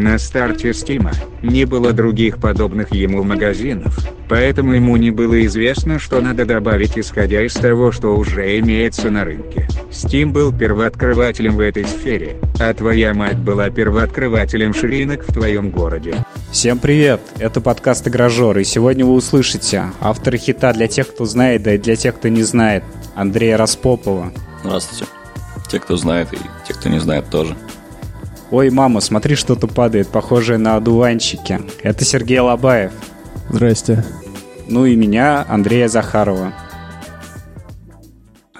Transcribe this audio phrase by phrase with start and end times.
[0.00, 1.10] На старте Стима
[1.42, 7.44] не было других подобных ему магазинов, поэтому ему не было известно, что надо добавить исходя
[7.44, 9.66] из того, что уже имеется на рынке.
[9.90, 16.14] Steam был первооткрывателем в этой сфере, а твоя мать была первооткрывателем ширинок в твоем городе.
[16.52, 17.20] Всем привет!
[17.40, 21.78] Это подкаст «Игражор», и сегодня вы услышите автора хита для тех, кто знает, да и
[21.78, 22.84] для тех, кто не знает,
[23.16, 24.32] Андрея Распопова.
[24.62, 25.06] Здравствуйте.
[25.68, 26.38] Те, кто знает, и
[26.68, 27.56] те, кто не знает тоже.
[28.50, 31.60] Ой, мама, смотри, что-то падает, похожее на одуванчики.
[31.82, 32.92] Это Сергей Лобаев.
[33.50, 34.04] Здрасте.
[34.66, 36.54] Ну и меня, Андрея Захарова.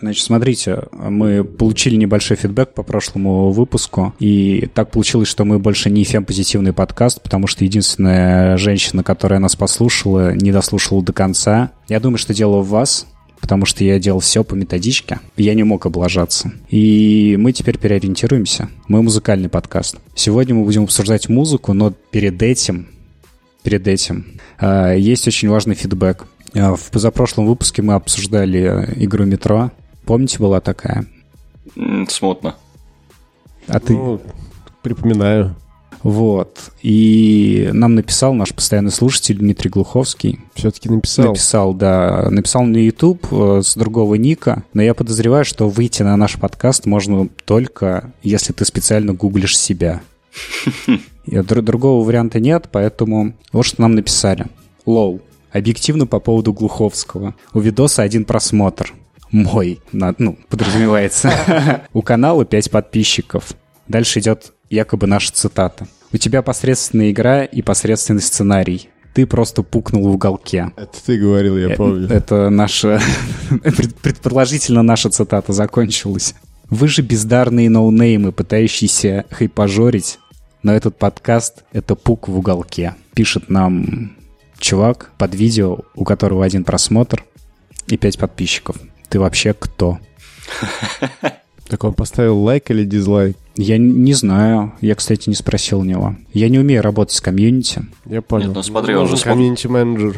[0.00, 5.90] Значит, смотрите, мы получили небольшой фидбэк по прошлому выпуску, и так получилось, что мы больше
[5.90, 11.72] не фем-позитивный подкаст, потому что единственная женщина, которая нас послушала, не дослушала до конца.
[11.88, 13.06] Я думаю, что дело в вас,
[13.40, 16.52] потому что я делал все по методичке, я не мог облажаться.
[16.68, 18.68] И мы теперь переориентируемся.
[18.88, 19.96] Мы музыкальный подкаст.
[20.14, 22.88] Сегодня мы будем обсуждать музыку, но перед этим,
[23.62, 24.26] перед этим
[24.60, 26.26] э, есть очень важный фидбэк.
[26.54, 29.70] Э, в позапрошлом выпуске мы обсуждали игру «Метро».
[30.04, 31.06] Помните, была такая?
[32.08, 32.56] Смутно.
[33.66, 33.92] А ты?
[33.92, 34.20] Ну,
[34.82, 35.54] припоминаю.
[36.02, 36.70] Вот.
[36.82, 40.40] И нам написал наш постоянный слушатель Дмитрий Глуховский.
[40.54, 41.26] Все-таки написал.
[41.26, 42.28] Написал, да.
[42.30, 44.64] Написал на YouTube э, с другого ника.
[44.74, 50.00] Но я подозреваю, что выйти на наш подкаст можно только, если ты специально гуглишь себя.
[51.26, 54.46] Другого варианта нет, поэтому вот что нам написали.
[54.86, 55.20] Лоу.
[55.50, 57.34] Объективно по поводу Глуховского.
[57.54, 58.94] У видоса один просмотр.
[59.30, 61.84] Мой, ну, подразумевается.
[61.92, 63.54] У канала 5 подписчиков.
[63.88, 65.86] Дальше идет якобы наша цитата.
[66.12, 68.90] У тебя посредственная игра и посредственный сценарий.
[69.14, 70.70] Ты просто пукнул в уголке.
[70.76, 72.08] Это ты говорил, я помню.
[72.08, 73.00] Это наша...
[74.02, 76.34] Предположительно, наша цитата закончилась.
[76.70, 80.18] Вы же бездарные ноунеймы, пытающиеся хайпажорить,
[80.62, 82.94] но этот подкаст— это пук в уголке.
[83.14, 84.16] Пишет нам
[84.58, 87.24] чувак под видео, у которого один просмотр
[87.86, 88.76] и пять подписчиков.
[89.08, 89.98] Ты вообще кто?
[91.68, 93.36] Так он поставил лайк или дизлайк?
[93.56, 94.72] Я не знаю.
[94.80, 96.16] Я, кстати, не спросил у него.
[96.32, 97.84] Я не умею работать с комьюнити.
[98.06, 98.48] Я понял.
[98.48, 99.34] Нет, ну смотри, он, он же смог...
[99.34, 100.16] комьюнити-менеджер.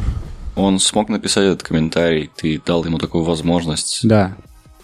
[0.55, 4.01] Он смог написать этот комментарий, ты дал ему такую возможность.
[4.03, 4.35] Да.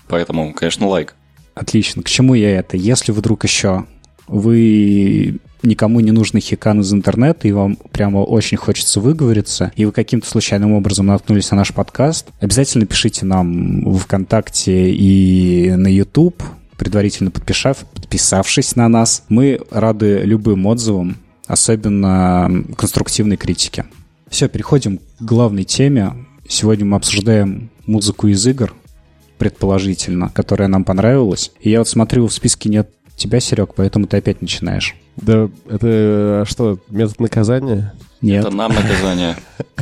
[0.08, 1.16] Поэтому, конечно, лайк.
[1.56, 2.04] Отлично.
[2.04, 2.78] К чему я это?
[2.78, 3.86] Если вдруг еще
[4.28, 9.92] вы никому не нужны хикан из интернета, и вам прямо очень хочется выговориться, и вы
[9.92, 16.44] каким-то случайным образом наткнулись на наш подкаст, обязательно пишите нам в ВКонтакте и на YouTube,
[16.78, 19.24] предварительно подписав, подписавшись на нас.
[19.30, 21.18] Мы рады любым отзывам,
[21.48, 23.86] особенно конструктивной критике.
[24.30, 26.14] Все, переходим к главной теме.
[26.48, 28.74] Сегодня мы обсуждаем музыку из игр,
[29.38, 31.52] предположительно, которая нам понравилась.
[31.60, 34.96] И я вот смотрю, в списке нет тебя, Серег, поэтому ты опять начинаешь.
[35.16, 37.94] Да, это а что, метод наказания?
[38.22, 38.46] Нет.
[38.46, 39.36] Это нам наказание.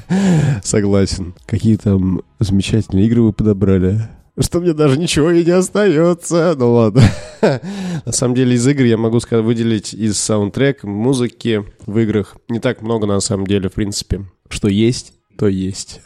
[0.64, 1.34] Согласен.
[1.46, 4.08] Какие там замечательные игры вы подобрали
[4.40, 6.56] что мне даже ничего и не остается.
[6.58, 7.04] Ну ладно.
[7.42, 12.60] На самом деле из игр я могу сказать, выделить из саундтрек, музыки в играх не
[12.60, 14.26] так много на самом деле, в принципе.
[14.50, 16.02] Что есть, то есть.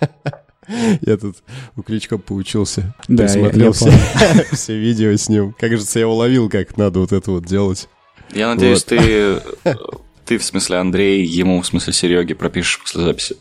[1.00, 1.36] Я тут
[1.76, 2.94] у Кличко поучился.
[3.06, 3.92] Да, смотрел все,
[4.52, 5.54] все видео с ним.
[5.58, 7.88] Кажется, я уловил, как надо вот это вот делать.
[8.34, 8.98] Я надеюсь, вот.
[8.98, 9.40] ты,
[10.24, 13.36] ты, в смысле Андрей, ему, в смысле Сереги, пропишешь после записи.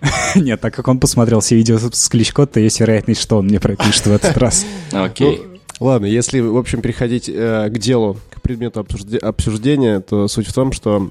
[0.34, 3.60] Нет, так как он посмотрел все видео с Кличко, то есть вероятность, что он мне
[3.60, 4.66] пропишет в этот раз.
[4.92, 5.42] Окей.
[5.42, 8.86] Ну, ладно, если, в общем, переходить э, к делу, к предмету
[9.22, 11.10] обсуждения, то суть в том, что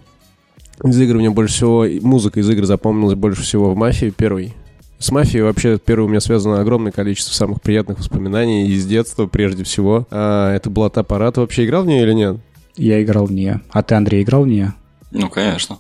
[0.84, 4.54] из игр мне больше всего, музыка из игр запомнилась больше всего в «Мафии» первой.
[5.00, 9.64] С «Мафией» вообще первой у меня связано огромное количество самых приятных воспоминаний из детства прежде
[9.64, 10.08] всего.
[10.10, 11.32] А, это была та пора.
[11.32, 12.38] Ты вообще играл в нее или нет?
[12.76, 13.62] Я играл в нее.
[13.72, 14.74] А ты, Андрей, играл в нее?
[15.12, 15.80] Ну, конечно.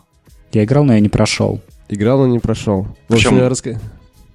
[0.51, 1.61] Я играл, но я не прошел.
[1.89, 2.87] Играл, но не прошел.
[3.07, 3.37] Причем...
[3.37, 3.79] я раска...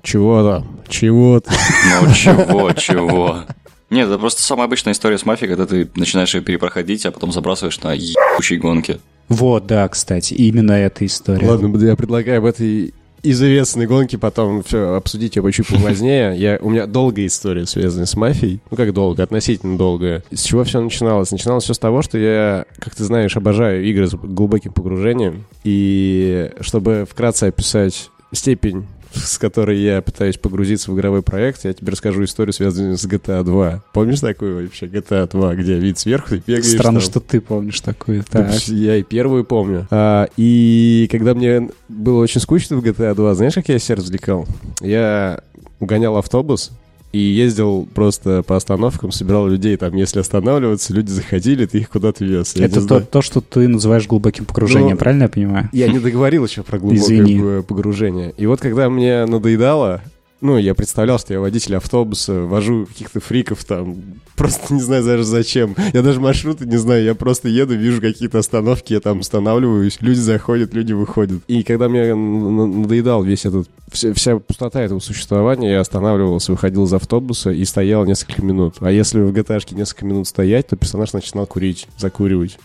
[0.03, 0.81] Чего там?
[0.89, 1.43] Чего?
[1.45, 3.45] Ну, чего, чего?
[3.91, 7.33] Нет, это просто самая обычная история с мафией, когда ты начинаешь ее перепроходить, а потом
[7.33, 9.01] забрасываешь на ебучей гонки.
[9.29, 11.47] Вот, да, кстати, именно эта история.
[11.47, 16.35] Ладно, я предлагаю в этой известной гонки потом все обсудить ее чуть позднее.
[16.37, 18.61] Я, у меня долгая история, связанная с мафией.
[18.71, 20.23] Ну, как долго, относительно долгая.
[20.31, 21.31] С чего все начиналось?
[21.31, 25.45] Начиналось все с того, что я, как ты знаешь, обожаю игры с глубоким погружением.
[25.65, 31.93] И чтобы вкратце описать степень с которой я пытаюсь погрузиться в игровой проект, я тебе
[31.93, 33.83] расскажу историю, связанную с GTA 2.
[33.93, 37.09] Помнишь такую вообще GTA 2, где вид сверху, ты бегаешь Странно, там.
[37.09, 38.25] что ты помнишь такую.
[38.25, 38.53] Так.
[38.69, 39.87] Я и первую помню.
[39.91, 44.47] А, и когда мне было очень скучно в GTA 2, знаешь, как я себя развлекал?
[44.81, 45.41] Я
[45.81, 46.71] угонял автобус,
[47.13, 52.25] и ездил просто по остановкам, собирал людей там, если останавливаться, люди заходили, ты их куда-то
[52.25, 52.55] вез.
[52.55, 55.69] Я Это то, то, что ты называешь глубоким погружением, Ну, правильно я понимаю?
[55.73, 57.63] Я не договорил еще про глубокое Извини.
[57.63, 58.33] погружение.
[58.37, 60.03] И вот когда мне надоедало,
[60.41, 63.97] ну, я представлял, что я водитель автобуса, вожу каких-то фриков там,
[64.37, 65.75] просто не знаю даже зачем.
[65.93, 70.19] Я даже маршруты не знаю, я просто еду, вижу какие-то остановки, я там останавливаюсь, люди
[70.19, 71.43] заходят, люди выходят.
[71.49, 76.93] И когда мне надоедал весь этот, вся, вся пустота этого существования, я останавливался, выходил из
[76.93, 78.77] автобуса и стоял несколько минут.
[78.81, 82.59] А если в gta несколько минут стоять, то персонаж начинал курить, закуривать.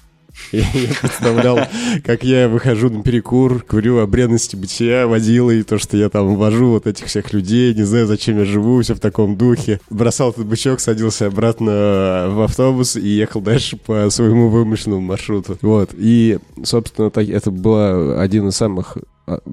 [0.51, 0.65] Я
[1.01, 1.59] представлял,
[2.03, 6.35] как я выхожу на перекур, курю о бренности бытия, водила, и то, что я там
[6.35, 9.79] вожу вот этих всех людей, не знаю, зачем я живу, все в таком духе.
[9.89, 15.57] Бросал этот бычок, садился обратно в автобус и ехал дальше по своему вымышленному маршруту.
[15.61, 15.91] Вот.
[15.93, 18.97] И, собственно, так, это было один из самых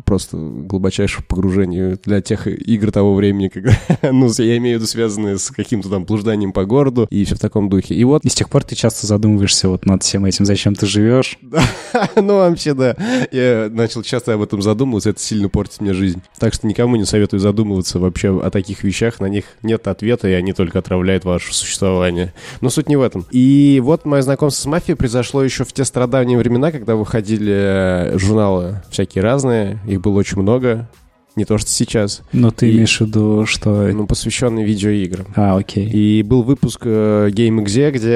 [0.05, 3.73] просто глубочайших погружений для тех игр того времени, когда,
[4.13, 7.39] ну, я имею в виду связанные с каким-то там блужданием по городу и все в
[7.41, 7.95] таком духе.
[7.95, 10.87] И вот И с тех пор ты часто задумываешься вот над всем этим, зачем ты
[10.87, 11.39] живешь.
[12.17, 12.97] ну, вообще, да.
[13.31, 16.23] Я начал часто об этом задумываться, это сильно портит мне жизнь.
[16.39, 20.33] Так что никому не советую задумываться вообще о таких вещах, на них нет ответа, и
[20.33, 22.33] они только отравляют ваше существование.
[22.61, 23.27] Но суть не в этом.
[23.31, 28.19] И вот мое знакомство с мафией произошло еще в те страдавние времена, когда выходили э,
[28.19, 30.89] журналы всякие разные, их было очень много,
[31.35, 33.71] не то что сейчас, Но ты И- имеешь в виду, что...
[33.91, 35.25] ну, посвященные видеоиграм.
[35.35, 35.89] А, окей.
[35.89, 38.09] И был выпуск э, GameXZ, где,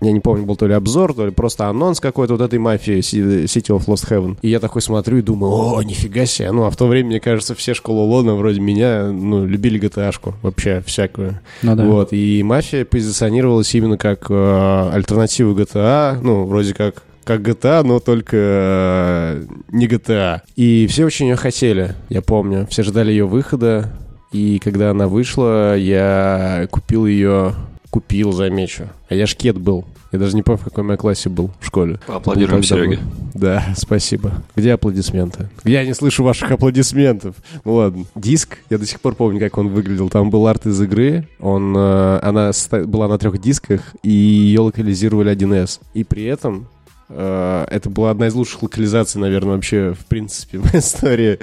[0.00, 2.98] я не помню, был то ли обзор, то ли просто анонс какой-то вот этой мафии
[2.98, 4.36] City of Lost Heaven.
[4.42, 6.52] И я такой смотрю и думаю, о, нифига себе.
[6.52, 10.34] Ну, а в то время, мне кажется, все школы Лона вроде меня, ну, любили GTA-шку
[10.42, 11.40] вообще всякую.
[11.62, 11.84] Ну да.
[11.84, 18.00] Вот, и мафия позиционировалась именно как э, альтернатива GTA, ну, вроде как как GTA, но
[18.00, 20.40] только э, не GTA.
[20.56, 22.66] И все очень ее хотели, я помню.
[22.68, 23.92] Все ждали ее выхода.
[24.32, 27.54] И когда она вышла, я купил ее...
[27.90, 28.88] Купил, замечу.
[29.08, 29.84] А я шкет был.
[30.10, 32.00] Я даже не помню, в каком я классе был в школе.
[32.06, 32.98] Тогда Сереге.
[33.32, 34.32] Да, спасибо.
[34.56, 35.48] Где аплодисменты?
[35.62, 37.36] Я не слышу ваших аплодисментов.
[37.64, 38.06] Ну ладно.
[38.16, 40.08] Диск, я до сих пор помню, как он выглядел.
[40.08, 41.28] Там был арт из игры.
[41.38, 42.50] Он, э, она
[42.86, 45.80] была на трех дисках, и ее локализировали 1С.
[45.94, 46.66] И при этом
[47.10, 51.38] это была одна из лучших локализаций, наверное, вообще, в принципе, в истории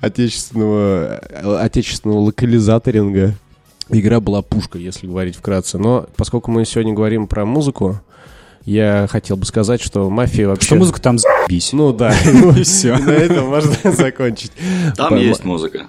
[0.00, 3.34] отечественного, э, отечественного локализаторинга.
[3.88, 5.78] Игра была пушка, если говорить вкратце.
[5.78, 8.00] Но поскольку мы сегодня говорим про музыку,
[8.64, 10.66] я хотел бы сказать, что мафия вообще...
[10.66, 11.72] Что музыка там за***бись.
[11.72, 12.14] Ну да,
[12.56, 12.96] и все.
[12.98, 14.52] на этом можно закончить.
[14.96, 15.86] Там есть музыка.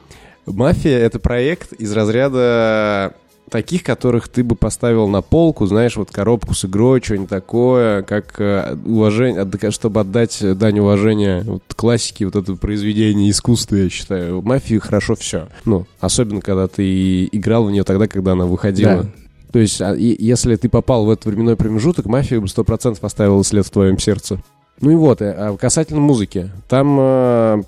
[0.48, 3.14] Мафия— это проект из разряда
[3.52, 8.40] таких, которых ты бы поставил на полку, знаешь, вот коробку с игрой, что-нибудь такое, как
[8.40, 14.42] э, уважение, чтобы отдать дань уважения вот, классике вот этого произведения искусства, я считаю.
[14.42, 15.50] Мафии хорошо все.
[15.66, 19.04] Ну, особенно, когда ты играл в нее тогда, когда она выходила.
[19.04, 19.10] Да.
[19.52, 23.44] То есть, а, если ты попал в этот временной промежуток, мафия бы сто процентов оставила
[23.44, 24.42] след в твоем сердце.
[24.80, 26.50] Ну и вот, э, а касательно музыки.
[26.70, 27.64] Там, э,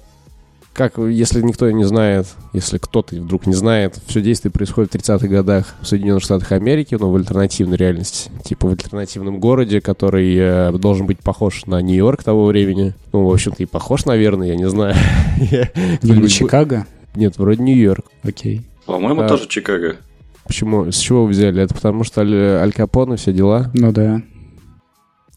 [0.74, 5.28] как, если никто не знает, если кто-то вдруг не знает, все действие происходит в 30-х
[5.28, 8.32] годах в Соединенных Штатах Америки, но в альтернативной реальности.
[8.44, 12.96] Типа в альтернативном городе, который э, должен быть похож на Нью-Йорк того времени.
[13.12, 14.96] Ну, в общем-то, и похож, наверное, я не знаю.
[15.40, 16.88] Или Чикаго?
[17.16, 18.06] Нет, вроде Нью-Йорк.
[18.24, 18.64] Окей.
[18.86, 19.28] По-моему, А.
[19.28, 19.98] тоже Чикаго.
[20.46, 20.92] Почему?
[20.92, 21.62] С чего вы взяли?
[21.62, 23.70] Это потому что Аль, Аль Капоне, все дела?
[23.74, 24.22] Ну да.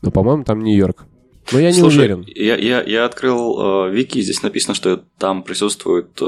[0.03, 1.05] Но, по-моему, там Нью-Йорк.
[1.53, 2.25] Но я не Слушай, уверен.
[2.35, 6.27] Я, я, я открыл э, вики, здесь написано, что там присутствуют э,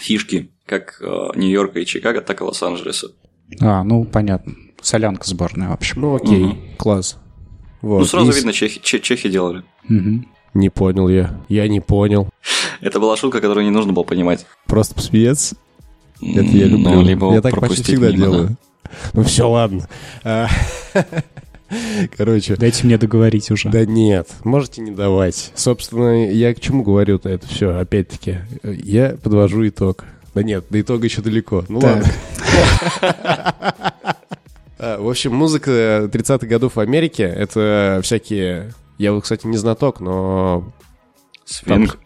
[0.00, 3.08] фишки как э, Нью-Йорка и Чикаго, так и Лос-Анджелеса.
[3.60, 4.54] А, ну понятно.
[4.80, 6.00] Солянка сборная, в общем.
[6.00, 6.58] Ну, окей, Мгм.
[6.76, 7.18] класс.
[7.82, 8.00] Вот.
[8.00, 9.62] Ну, сразу И видно, чехи, че- чехи делали.
[9.88, 10.26] Мгм.
[10.54, 11.40] Не понял я.
[11.48, 12.28] Я не понял.
[12.80, 14.46] Это была шутка, которую не нужно было понимать.
[14.66, 15.56] Просто посмеяться.
[16.20, 16.90] Это я люблю.
[16.90, 18.48] Ну, либо я так почти всегда мимо, делаю.
[18.48, 18.56] да.
[19.14, 19.88] Ну все, ладно.
[22.16, 23.68] Короче, Дайте мне договорить уже.
[23.70, 25.52] да нет, можете не давать.
[25.54, 28.38] Собственно, я к чему говорю-то это все, опять-таки.
[28.62, 30.04] Я подвожу итог.
[30.34, 31.64] Да нет, до итога еще далеко.
[31.68, 31.94] Ну Так.
[31.96, 32.12] ладно.
[34.78, 38.72] А, В общем, музыка 30-х годов в Америке— это всякие...
[38.98, 40.72] Я вот, кстати, не знаток, но
[41.44, 41.98] Свинг.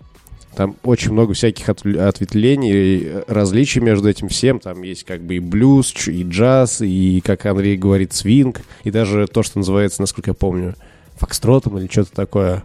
[0.59, 4.59] Там очень много всяких отв- ответвлений, и различий между этим всем.
[4.59, 9.29] Там есть как бы и блюз, и джаз, и, как Андрей говорит, свинг, и даже
[9.29, 10.75] то, что называется, насколько я помню,
[11.15, 12.65] фокстротом или что-то такое.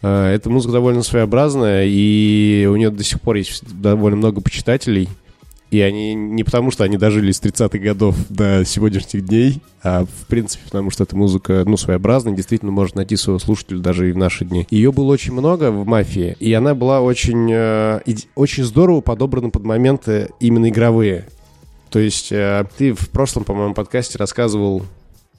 [0.00, 5.08] А, Эта музыка довольно своеобразная, и у нее до сих пор есть довольно много почитателей.
[5.70, 10.26] И они не потому, что они дожили с 30-х годов до сегодняшних дней, а в
[10.26, 14.16] принципе потому, что эта музыка, ну, своеобразная, действительно может найти своего слушателя даже и в
[14.16, 14.66] наши дни.
[14.70, 18.00] Ее было очень много в «Мафии», и она была очень, э,
[18.34, 21.26] очень здорово подобрана под моменты именно игровые.
[21.90, 24.84] То есть э, ты в прошлом, по-моему, подкасте рассказывал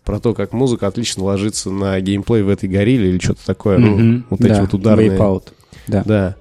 [0.03, 3.77] про то, как музыка отлично ложится на геймплей в этой горилле или что-то такое.
[3.77, 4.25] Ну, Мгм.
[4.29, 5.17] вот эти Да, вот ударные.
[5.87, 6.03] Да.
[6.05, 6.35] Да.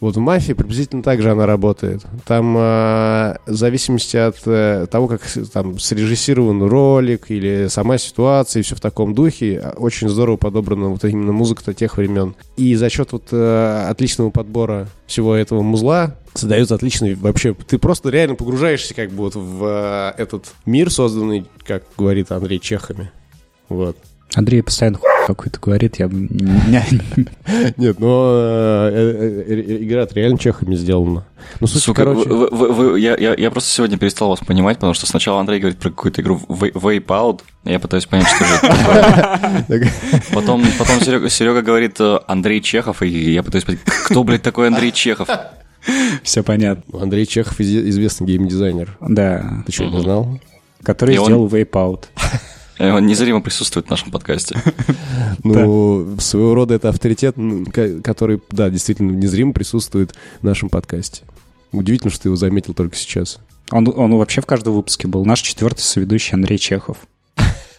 [0.00, 2.00] Вот в «Мафии» приблизительно так же она работает.
[2.24, 5.20] Там э, в зависимости от э, того, как
[5.52, 10.88] там срежиссирован ролик или сама ситуация, и все в таком духе, э, очень здорово подобрана
[10.88, 12.34] вот именно музыка-то тех времен.
[12.56, 17.52] И за счет вот э, отличного подбора всего этого музла создается отличный вообще...
[17.52, 19.64] Ты просто реально погружаешься как бы вот в
[20.16, 23.10] э, этот мир, созданный, как говорит Андрей, чехами.
[23.68, 23.98] Вот.
[24.34, 26.06] Андрей постоянно хуй какой-то говорит, я...
[27.76, 31.24] Нет, но э, э, э, игра реально чехами сделана.
[31.60, 32.28] Ну, суть, Сука, короче...
[32.28, 35.60] вы- вы- вы- я, я- я просто сегодня перестал вас понимать, потому что сначала Андрей
[35.60, 39.90] говорит про какую-то игру Wipeout, и я пытаюсь понять, что же это.
[40.34, 44.92] Потом, потом Серега, Серега говорит Андрей Чехов, и я пытаюсь понять, кто, блядь, такой Андрей
[44.92, 45.28] Чехов?
[46.22, 46.84] Все понятно.
[46.92, 48.96] Ну, Андрей Чехов известный геймдизайнер.
[49.00, 49.62] Да.
[49.66, 50.38] Ты что, не знал?
[50.82, 52.04] Который сделал Wipeout.
[52.16, 52.36] Э,
[52.80, 54.56] Он незримо присутствует в нашем подкасте.
[55.42, 57.34] Ну, своего рода это авторитет,
[58.04, 61.22] который, да, действительно незримо присутствует в нашем подкасте.
[61.72, 63.38] Удивительно, что ты его заметил только сейчас.
[63.70, 65.24] Он, он вообще в каждом выпуске был.
[65.24, 66.98] Наш четвертый соведущий Андрей Чехов.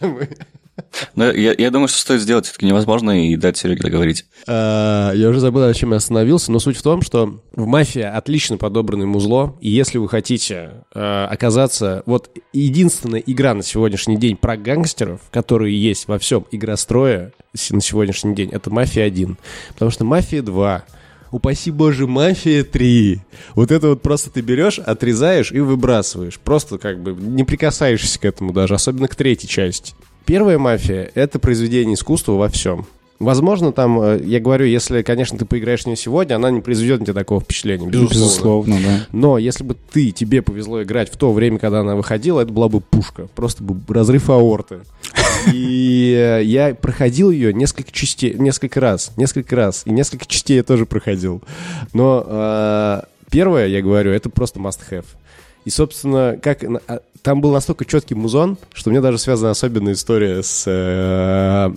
[1.14, 4.24] Но я, я думаю, что стоит сделать все-таки невозможно и дать Сереге договорить.
[4.46, 8.00] А, Я уже забыл, на чем я остановился, но суть в том, что в «Мафии»
[8.00, 12.02] отлично подобранное музло, и если вы хотите э, оказаться...
[12.06, 17.80] Вот единственная игра на сегодняшний день про гангстеров, которые есть во всем игрострое с- на
[17.82, 19.36] сегодняшний день, это «Мафия 1».
[19.74, 20.82] Потому что «Мафия 2»,
[21.32, 23.18] упаси боже, «Мафия 3»,
[23.54, 26.38] вот это вот просто ты берешь, отрезаешь и выбрасываешь.
[26.38, 29.94] Просто как бы не прикасаешься к этому даже, особенно к третьей части.
[30.24, 32.86] Первая «Мафия»— это произведение искусства во всем.
[33.22, 37.00] Возможно, там, э, я говорю, если, конечно, ты поиграешь в нее сегодня, она не произведет
[37.00, 38.74] на тебя такого впечатления, безусловно.
[38.74, 39.06] Безусловно, да.
[39.12, 42.68] Но если бы ты, тебе повезло играть в то время, когда она выходила, это была
[42.68, 43.28] бы пушка.
[43.36, 44.80] Просто бы разрыв аорты.
[45.52, 49.82] И э, я проходил ее несколько частей, несколько раз, несколько раз.
[49.84, 51.42] И несколько частей я тоже проходил.
[51.92, 55.06] Но э, первое, я говорю, это просто must-have.
[55.64, 59.92] И, собственно, как а, там был настолько четкий музон, что у меня даже связана особенная
[59.92, 61.70] история с э,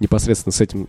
[0.00, 0.88] непосредственно с этим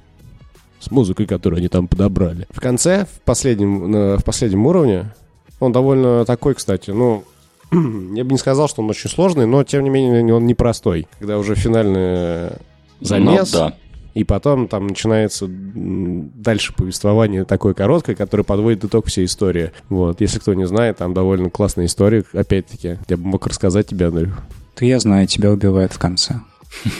[0.79, 2.45] с музыкой, которую они там подобрали.
[2.49, 5.13] В конце, в последнем, в последнем уровне,
[5.61, 7.23] он довольно такой, кстати, ну,
[7.71, 11.07] я бы не сказал, что он очень сложный, но, тем не менее, он непростой.
[11.19, 12.51] Когда уже финальный
[12.99, 13.75] замес, Ну, да.
[14.13, 19.71] И потом там начинается дальше повествование такое короткое, которое подводит итог всей истории.
[19.89, 22.99] Вот, если кто не знает, там довольно классная история, опять-таки.
[23.07, 24.33] Я бы мог рассказать тебе, Андрюх.
[24.75, 26.35] Ты, я знаю, тебя убивают в конце.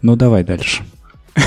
[0.00, 0.84] Ну, давай дальше.
[1.34, 1.42] Ты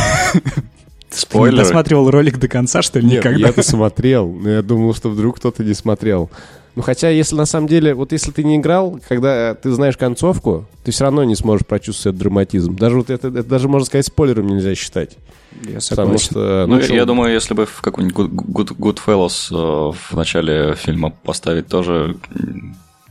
[1.16, 1.64] не Спойлеры.
[1.64, 3.48] досматривал ролик до конца, что ли, Нет, никогда?
[3.48, 6.30] я-то смотрел, но я думал, что вдруг кто-то не смотрел.
[6.76, 10.66] Ну, хотя, если на самом деле, вот если ты не играл, когда ты знаешь концовку,
[10.84, 12.76] ты все равно не сможешь прочувствовать этот драматизм.
[12.76, 15.18] Даже вот это, это даже, можно сказать, спойлером нельзя считать.
[15.64, 16.26] Я Потому согласен.
[16.32, 16.66] что...
[16.68, 21.12] Ну, чё- я думаю, если бы в какой-нибудь Good, Good, Goodfellas э, в начале фильма
[21.24, 22.16] поставить тоже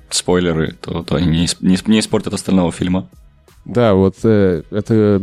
[0.09, 3.09] спойлеры, то, то они не, не, не испортят остального фильма.
[3.67, 5.21] Да, вот э, это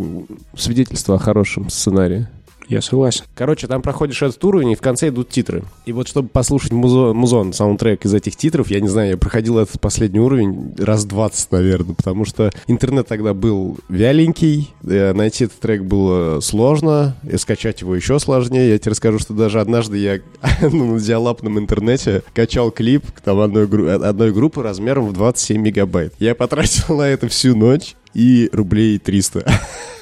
[0.55, 2.27] свидетельство о хорошем сценарии.
[2.67, 3.23] Я согласен.
[3.33, 5.63] Короче, там проходишь этот уровень, и в конце идут титры.
[5.85, 9.57] И вот чтобы послушать музо- музон, саундтрек из этих титров, я не знаю, я проходил
[9.57, 15.59] этот последний уровень раз 20, наверное, потому что интернет тогда был вяленький, э, найти этот
[15.59, 18.69] трек было сложно, и скачать его еще сложнее.
[18.69, 20.19] Я тебе расскажу, что даже однажды я
[20.61, 26.13] ну, на диалапном интернете качал клип там одной, одной группы размером в 27 мегабайт.
[26.19, 29.45] Я потратил на это всю ночь и рублей 300.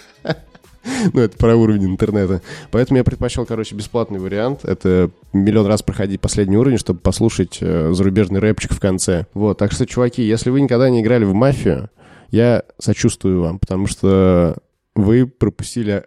[1.13, 2.42] Ну, это про уровень интернета.
[2.72, 4.65] Поэтому я предпочел, короче, бесплатный вариант.
[4.65, 9.25] Это миллион раз проходить последний уровень, чтобы послушать э, зарубежный рэпчик в конце.
[9.34, 11.89] Вот, так что, чуваки, если вы никогда не играли в мафию,
[12.30, 14.58] я сочувствую вам, потому что
[14.96, 16.06] вы пропустили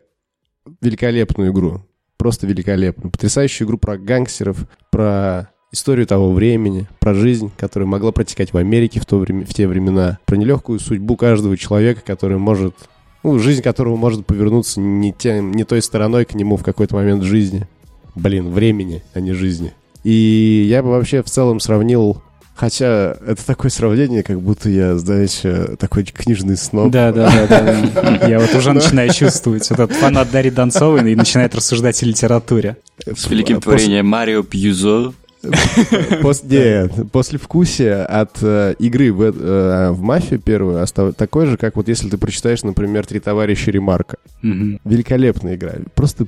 [0.80, 1.82] великолепную игру.
[2.16, 3.12] Просто великолепную.
[3.12, 4.58] Потрясающую игру про гангстеров,
[4.90, 9.54] про историю того времени, про жизнь, которая могла протекать в Америке в, то время, в
[9.54, 12.74] те времена, про нелегкую судьбу каждого человека, который может
[13.22, 17.22] ну, жизнь которого может повернуться не, тем, не той стороной к нему в какой-то момент
[17.22, 17.66] жизни.
[18.14, 19.72] Блин, времени, а не жизни.
[20.04, 22.22] И я бы вообще в целом сравнил...
[22.54, 26.90] Хотя это такое сравнение, как будто я, знаете, такой книжный сноб.
[26.90, 28.26] Да, да, да.
[28.28, 29.70] Я вот уже начинаю чувствовать.
[29.70, 32.76] Этот фанат Дарьи Донцовой и начинает рассуждать о литературе.
[33.06, 35.12] С великим творением Марио Пьюзо.
[36.22, 40.84] Пос- нет, после вкусия от э, игры в, э, в мафию первую
[41.16, 44.16] такой же, как вот если ты прочитаешь, например, «Три товарища Ремарка».
[44.42, 45.72] Великолепная игра.
[45.94, 46.26] Просто А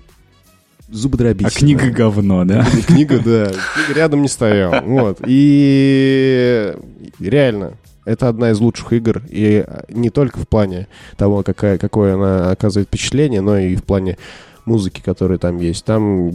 [0.95, 1.51] зубодробительная.
[1.53, 2.65] книга говно, да?
[2.87, 3.47] Книга, да.
[3.75, 4.81] Книга рядом не стояла.
[4.87, 5.19] Вот.
[5.27, 6.75] И
[7.19, 7.75] реально,
[8.05, 12.89] это одна из лучших игр, и не только в плане того, какая, какое она оказывает
[12.89, 14.17] впечатление, но и в плане
[14.65, 15.85] музыки, которая там есть.
[15.85, 16.31] Там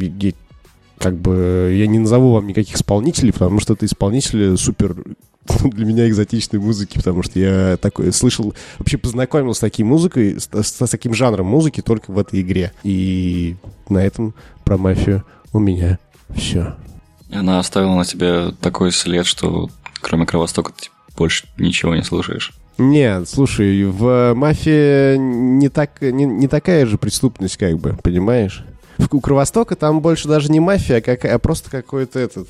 [0.98, 4.96] как бы я не назову вам никаких исполнителей, потому что это исполнители супер
[5.64, 10.50] для меня экзотичной музыки, потому что я такой слышал, вообще познакомился с такой музыкой, с,
[10.52, 12.72] с таким жанром музыки только в этой игре.
[12.84, 13.56] И
[13.90, 14.34] на этом
[14.64, 15.24] про мафию
[15.54, 16.00] у меня
[16.36, 16.76] все.
[17.32, 19.70] Она оставила на тебе такой след, что
[20.02, 22.54] кроме Кровостока ты больше ничего не слушаешь.
[22.78, 28.66] Нет, слушай, в мафии не, так, не, не такая же преступность, как бы, понимаешь?
[28.98, 32.48] В, у Кровостока там больше даже не мафия, а, как, а просто какой-то этот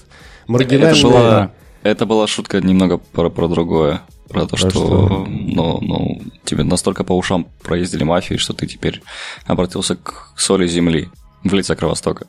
[0.48, 1.00] маргинальный...
[1.00, 1.52] Это была,
[1.84, 4.02] это была шутка немного про, про другое.
[4.30, 5.26] Про то, что, что?
[5.28, 9.04] Ну, ну, тебе настолько по ушам проездили мафии, что ты теперь
[9.46, 11.10] обратился к соли земли
[11.44, 12.26] в лице Кровостока.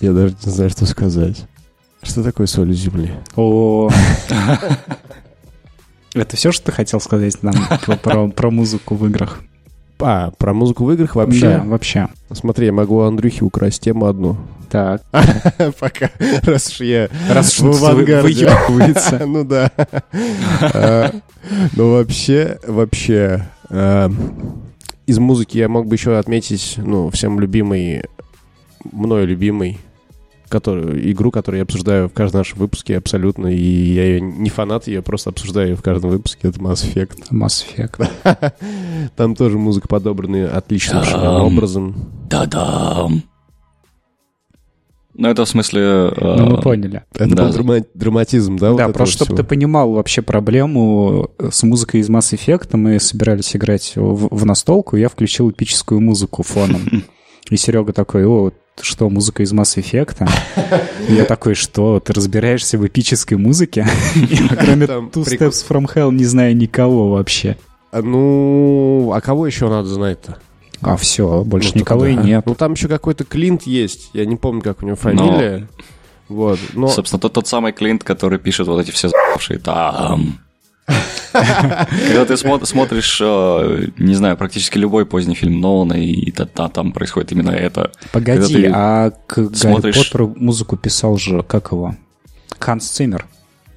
[0.00, 1.46] Я даже не знаю, что сказать.
[2.02, 3.12] Что такое соли земли?
[3.34, 3.90] О,
[6.14, 7.54] это все, что ты хотел сказать нам
[8.02, 9.40] про, про музыку в играх?
[9.98, 11.58] А, про музыку в играх вообще?
[11.58, 12.08] Да, вообще.
[12.32, 14.36] Смотри, я могу Андрюхи украсть тему одну.
[14.70, 15.02] Так.
[15.80, 16.10] Пока,
[16.42, 18.50] раз уж я раз в авангарде.
[19.26, 19.70] Ну да.
[20.60, 21.12] А,
[21.76, 24.10] ну вообще, вообще, а,
[25.06, 28.04] из музыки я мог бы еще отметить, ну, всем любимый,
[28.92, 29.78] мною любимый
[30.56, 34.86] которую, игру, которую я обсуждаю в каждом нашем выпуске абсолютно, и я ее не фанат,
[34.86, 37.30] я просто обсуждаю ее в каждом выпуске, это Mass Effect.
[37.30, 39.10] Mass Effect.
[39.16, 41.02] Там тоже музыка подобрана отличным
[41.42, 41.94] образом.
[42.30, 43.22] Да-дам.
[45.18, 45.82] Ну, это в смысле...
[45.82, 47.04] Э, ну, мы поняли.
[47.14, 47.44] Это да.
[47.44, 48.74] был драма- драматизм, да?
[48.74, 53.54] Да, вот просто чтобы ты понимал вообще проблему с музыкой из Mass Effect, мы собирались
[53.56, 57.04] играть в, в настолку, я включил эпическую музыку фоном.
[57.50, 60.28] И Серега такой, о, что, музыка из Mass Effect?
[61.08, 63.86] Я такой, что, ты разбираешься в эпической музыке?
[64.14, 67.56] Я, кроме Two Steps from Hell, не знаю никого вообще.
[67.90, 70.38] А, ну, а кого еще надо знать-то?
[70.82, 72.44] А все, больше ну, никого и нет.
[72.46, 74.10] Ну там еще какой-то Клинт есть.
[74.12, 75.60] Я не помню, как у него фамилия.
[75.60, 75.84] Но...
[76.28, 76.88] Вот, но...
[76.88, 80.38] Собственно, тот, тот самый Клинт, который пишет вот эти все за***шие там.
[80.86, 87.50] Когда ты смотришь, э, не знаю, практически любой поздний фильм Нолана, и там происходит именно
[87.50, 87.92] это.
[88.12, 91.94] Погоди, а к Гарри Поттеру музыку писал же, как его?
[92.58, 93.26] Ханс Циммер.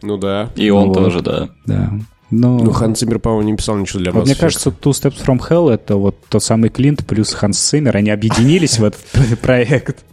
[0.02, 0.50] Ну да.
[0.56, 1.50] И он тоже, да.
[1.66, 1.92] Да.
[2.32, 2.60] Но...
[2.60, 5.70] Ну, Ханс Циммер, по-моему, не писал ничего для вот Мне кажется, Two Steps from Hell—
[5.74, 9.02] это вот тот самый Клинт плюс Ханс Циммер, они объединились в этот
[9.42, 10.06] проект.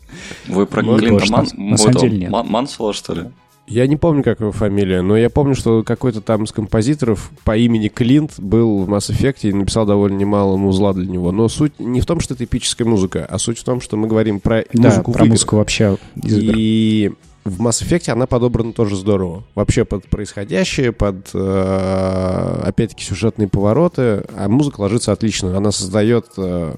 [0.48, 3.26] Вы про Клинта Мансела, что ли?
[3.66, 7.56] Я не помню, как его фамилия, но я помню, что какой-то там из композиторов по
[7.56, 11.32] имени Клинт был в Mass Effect и написал довольно немало музла для него.
[11.32, 14.06] Но суть не в том, что это эпическая музыка, а суть в том, что мы
[14.06, 15.98] говорим про да, музыку про музыку вообще.
[16.22, 17.12] И
[17.44, 19.42] в Mass Effect она подобрана тоже здорово.
[19.54, 24.24] Вообще под происходящее, под, э, опять-таки, сюжетные повороты.
[24.36, 25.56] А музыка ложится отлично.
[25.56, 26.74] Она создает э,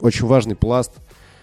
[0.00, 0.92] очень важный пласт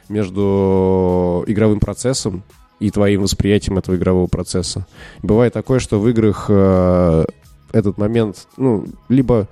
[0.09, 2.43] между игровым процессом
[2.79, 4.85] и твоим восприятием этого игрового процесса.
[5.21, 7.25] Бывает такое, что в играх э,
[7.71, 9.47] этот момент, ну, либо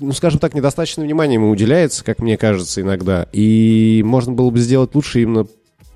[0.00, 3.26] ну, скажем так, недостаточно внимания ему уделяется, как мне кажется, иногда.
[3.32, 5.46] И можно было бы сделать лучше именно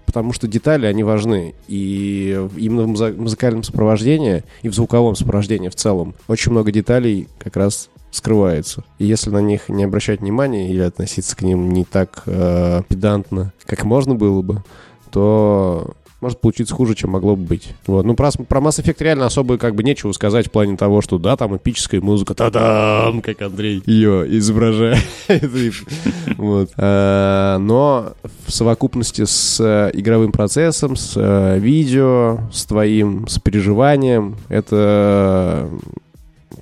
[0.07, 1.55] потому, что детали, они важны.
[1.69, 7.57] И именно в музыкальном сопровождении и в звуковом сопровождении в целом очень много деталей как
[7.57, 8.85] раз скрывается.
[8.99, 13.53] И если на них не обращать внимания или относиться к ним не так э, педантно,
[13.67, 14.65] как можно было бы,
[15.13, 17.75] то может получиться хуже, чем могло бы быть.
[17.87, 18.05] Вот.
[18.05, 21.19] Ну, про, про Mass Effect реально особо как бы нечего сказать в плане того, что
[21.19, 24.99] да, там эпическая музыка, та-дам, как Андрей ее изображает.
[26.37, 26.71] вот.
[26.77, 28.13] а, но
[28.47, 35.71] в совокупности с э, игровым процессом, с э, видео, с твоим, с переживанием, это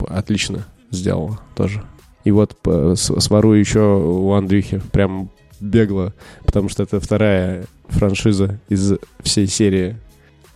[0.09, 1.83] отлично сделано тоже.
[2.25, 2.57] И вот
[2.97, 9.97] сворую еще у Андрюхи прям бегло, потому что это вторая франшиза из всей серии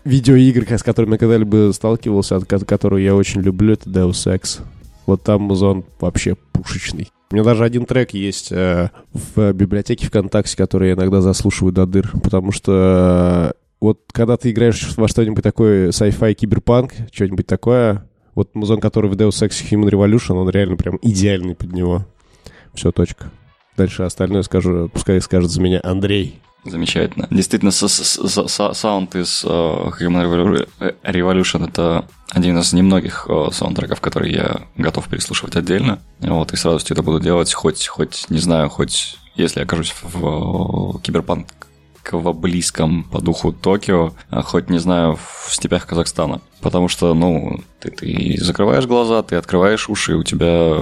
[0.04, 4.60] видеоигр, с которыми я когда-либо сталкивался, от которую я очень люблю, это Deus Ex.
[5.06, 7.10] Вот там музон вообще пушечный.
[7.30, 11.86] У меня даже один трек есть э, в библиотеке ВКонтакте, который я иногда заслушиваю до
[11.86, 18.06] дыр, потому что э, вот когда ты играешь во что-нибудь такое, sci-fi, киберпанк, что-нибудь такое,
[18.34, 22.06] вот музон, который в Deus Ex Human Revolution, он реально прям идеальный под него.
[22.74, 23.30] Все, точка.
[23.76, 26.40] Дальше остальное скажу, пускай скажет за меня Андрей.
[26.64, 27.26] Замечательно.
[27.30, 30.66] Действительно, саунд из uh, Human
[31.02, 35.98] Revolution это один из немногих uh, саундтреков, которые я готов переслушивать отдельно.
[36.20, 40.24] Вот, и с радостью это буду делать, хоть, хоть, не знаю, хоть если окажусь в
[40.24, 41.48] uh, киберпанк
[42.34, 46.40] близком по духу Токио, а хоть, не знаю, в степях Казахстана.
[46.60, 50.74] Потому что, ну, ты, ты закрываешь глаза, ты открываешь уши, у тебя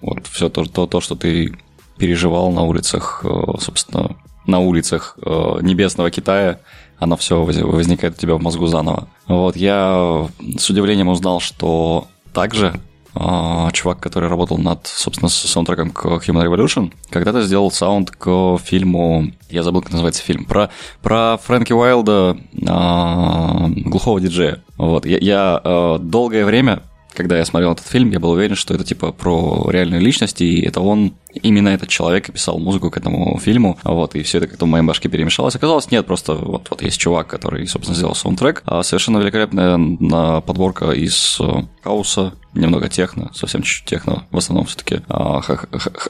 [0.00, 1.56] вот все то, то, то, что ты
[1.98, 3.28] переживал на улицах, э,
[3.60, 6.60] собственно, на улицах э, небесного Китая,
[6.98, 9.08] оно все возникает у тебя в мозгу заново.
[9.26, 10.26] Вот, я
[10.58, 12.80] с удивлением узнал, что также
[13.14, 19.30] а, чувак, который работал над, собственно, саундтреком к Human Revolution, когда-то сделал саунд к фильму,
[19.48, 20.70] я забыл, как называется фильм, про,
[21.02, 24.62] про Фрэнки Уайлда, глухого диджея.
[24.76, 26.82] Вот, я, я долгое время
[27.18, 30.60] когда я смотрел этот фильм, я был уверен, что это типа про реальную личность, и
[30.62, 34.66] это он, именно этот человек писал музыку к этому фильму, вот, и все это как-то
[34.66, 35.56] в моей башке перемешалось.
[35.56, 40.92] Оказалось, нет, просто вот, вот есть чувак, который, собственно, сделал саундтрек, а совершенно великолепная подборка
[40.92, 45.40] из э, хаоса, немного техно, совсем чуть-чуть техно, в основном все-таки а,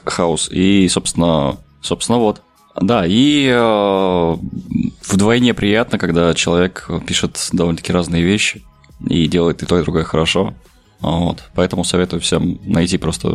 [0.05, 2.43] хаос, и, собственно, собственно, вот.
[2.79, 4.35] Да, и э,
[5.07, 8.63] вдвойне приятно, когда человек пишет довольно-таки разные вещи
[9.07, 10.53] и делает и то, и другое хорошо.
[11.01, 11.43] Вот.
[11.55, 13.29] Поэтому советую всем найти просто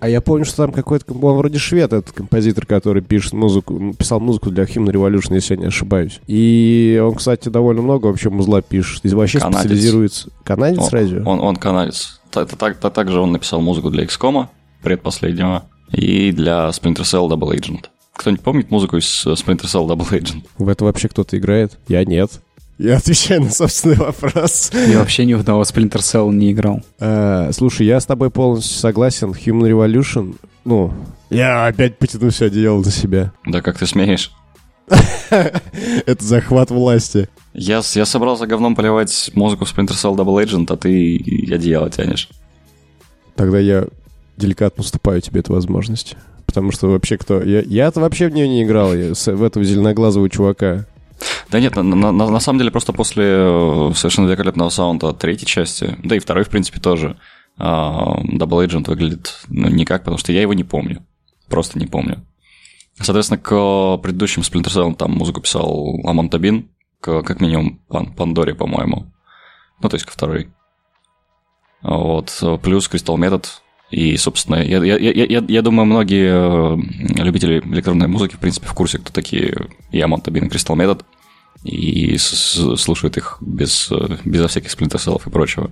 [0.00, 4.20] а я помню, что там какой-то, он вроде швед, этот композитор, который пишет музыку, писал
[4.20, 6.20] музыку для Human Revolution, если я не ошибаюсь.
[6.26, 9.00] И он, кстати, довольно много вообще музла пишет.
[9.02, 9.60] И вообще канадец.
[9.60, 10.28] специализируется...
[10.44, 11.22] Канадец он, разве?
[11.22, 12.20] Он, он канадец.
[12.34, 14.48] Это, так, это также он написал музыку для XCOM,
[14.82, 17.86] предпоследнего, и для Splinter Cell Double Agent.
[18.14, 20.44] Кто-нибудь помнит музыку из Splinter Cell Double Agent?
[20.58, 21.78] В это вообще кто-то играет?
[21.88, 22.42] Я нет.
[22.78, 24.72] Я отвечаю на собственный вопрос.
[24.72, 26.82] Я вообще ни в одного Splinter Cell не играл.
[26.98, 29.30] А, слушай, я с тобой полностью согласен.
[29.30, 30.92] Human Revolution, ну,
[31.30, 33.32] я опять потяну все одеяло на себя.
[33.46, 34.32] Да как ты смеешь?
[35.30, 37.28] Это захват власти.
[37.52, 41.16] Я, я собрался говном поливать музыку в Splinter Cell Double Agent, а ты
[41.52, 42.28] одеяло тянешь.
[43.36, 43.86] Тогда я
[44.36, 46.16] деликатно уступаю тебе эту возможность.
[46.46, 47.42] Потому что вообще кто...
[47.42, 50.86] Я, я-то вообще в нее не играл, я, в этого зеленоглазого чувака.
[51.50, 55.96] Да нет, на, на, на самом деле просто после э, совершенно великолепного саунда третьей части,
[56.02, 57.16] да и второй, в принципе, тоже,
[57.58, 61.04] uh, Double Agent выглядит ну, никак, потому что я его не помню.
[61.48, 62.24] Просто не помню.
[63.00, 66.68] Соответственно, к предыдущим Splinter Cell там музыку писал Амон Табин,
[67.00, 69.12] к, как минимум Пан, Пандоре, по-моему.
[69.80, 70.48] Ну, то есть ко второй.
[71.82, 72.42] Вот.
[72.62, 73.46] Плюс Crystal Method.
[73.94, 78.74] И, собственно, я, я, я, я, думаю, многие э, любители электронной музыки, в принципе, в
[78.74, 81.02] курсе, кто такие и Амон Табин и Crystal Method
[81.62, 83.92] и слушают их без,
[84.24, 85.70] безо всяких сплинтерселов и прочего.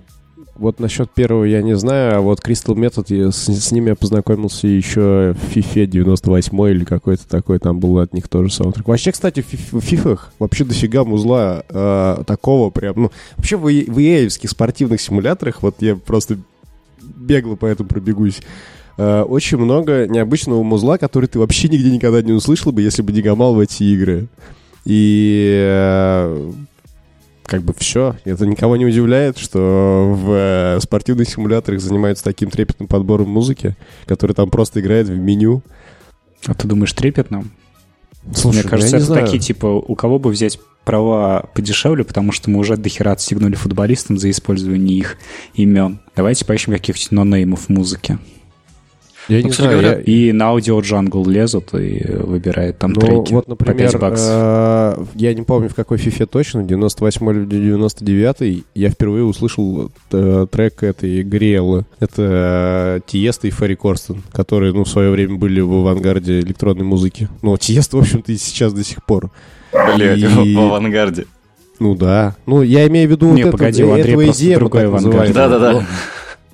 [0.55, 4.67] Вот насчет первого я не знаю, а вот Crystal Method, с, с ними я познакомился
[4.67, 8.87] еще в FIFA 98 или какой-то такой, там был от них тоже саундтрек.
[8.87, 13.67] Вообще, кстати, в фифах вообще дофига музла э, такого прям, ну, вообще в, в
[13.99, 16.37] EA спортивных симуляторах, вот я просто
[17.03, 18.41] бегло по этому пробегусь,
[18.97, 23.11] э, очень много необычного музла, который ты вообще нигде никогда не услышал бы, если бы
[23.11, 24.27] не гамал в эти игры.
[24.85, 26.51] И э,
[27.45, 28.15] как бы все.
[28.25, 34.33] Это никого не удивляет, что в э, спортивных симуляторах занимаются таким трепетным подбором музыки, который
[34.33, 35.61] там просто играет в меню.
[36.45, 37.51] А ты думаешь трепетным?
[38.33, 39.25] Слушай, Мне кажется, это знаю.
[39.25, 44.17] такие, типа, у кого бы взять права подешевле, потому что мы уже дохера отстегнули футболистам
[44.17, 45.17] за использование их
[45.53, 45.99] имен.
[46.15, 48.17] Давайте поищем каких-нибудь нонеймов музыки.
[49.29, 50.01] Я ну, не знаю, говоря, я...
[50.01, 54.27] И на аудио джангл лезут и выбирают там ну, треки вот, например, по 5 баксов.
[54.29, 60.47] Э, я не помню, в какой фифе точно, 98 или 99 я впервые услышал э,
[60.51, 61.85] трек этой Гриэллы.
[61.99, 66.85] Это э, Тиеста и Ферри Корстен, которые, ну, в свое время были в авангарде электронной
[66.85, 67.29] музыки.
[67.41, 69.31] Ну, Тиеста, в общем-то, и сейчас до сих пор.
[69.71, 70.55] Блять, и...
[70.55, 71.25] в авангарде.
[71.79, 72.35] Ну да.
[72.45, 75.33] Ну, я имею в виду не, вот погоди, это, у Андрея просто идея, другой авангард.
[75.33, 75.85] Да-да-да.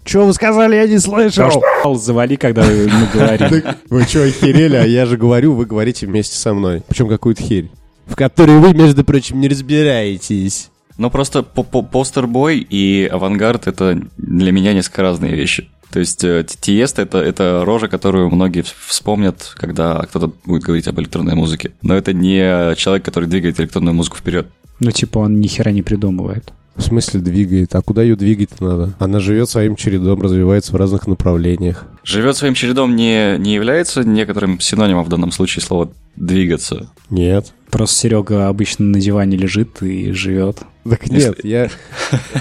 [0.04, 1.64] Что вы сказали, я не слышал.
[1.96, 3.64] Завали, когда мы говорим.
[3.90, 4.76] Вы что, охерели?
[4.76, 6.84] А я же говорю, вы говорите вместе со мной.
[6.88, 7.70] Причем какую-то херь.
[8.06, 10.72] В которой вы, между прочим, не разбираетесь.
[10.98, 15.70] Ну, просто постербой и авангард— это для меня несколько разные вещи.
[15.92, 21.00] То есть э, Тиест это, это рожа, которую многие вспомнят, когда кто-то будет говорить об
[21.00, 21.72] электронной музыке.
[21.82, 24.48] Но это не человек, который двигает электронную музыку вперед.
[24.80, 26.54] Ну, типа, он ни хера не придумывает.
[26.80, 27.76] В смысле двигает?
[27.76, 28.94] А куда ее двигать надо?
[29.00, 31.86] Она живет своим чередом, развивается в разных направлениях.
[32.04, 36.90] Живет своим чередом не, не является некоторым синонимом в данном случае слова «двигаться»?
[37.10, 37.54] Нет.
[37.70, 40.60] Просто Серега обычно на диване лежит и живет.
[40.90, 41.70] Так нет, я...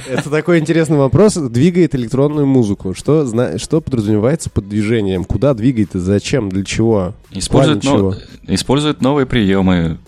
[0.09, 1.35] Это такой интересный вопрос.
[1.35, 2.95] Двигает электронную музыку.
[2.95, 3.59] Что, зна...
[3.59, 5.25] что подразумевается под движением?
[5.25, 6.49] Куда двигает и зачем?
[6.49, 7.15] Для чего?
[7.33, 8.15] Использует, но...
[8.47, 9.99] Использует новые приемы,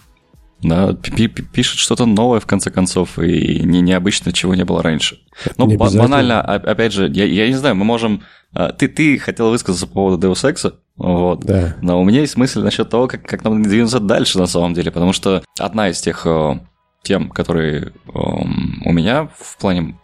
[0.63, 5.19] да, пишет что-то новое, в конце концов, и не необычно, чего не было раньше.
[5.57, 8.23] Ну, банально, опять же, я, я не знаю, мы можем...
[8.53, 11.41] А, ты, ты хотел высказаться по поводу Deus Ex, Вот.
[11.41, 11.77] Да.
[11.81, 14.91] Но у меня есть мысль насчет того, как, как нам двинуться дальше на самом деле,
[14.91, 16.59] потому что одна из тех э,
[17.03, 19.97] тем, которые э, у меня в плане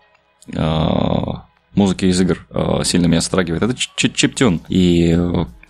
[0.53, 1.33] э,
[1.75, 4.63] музыки из игр э, сильно меня затрагивает, это чиптюн.
[4.69, 5.19] И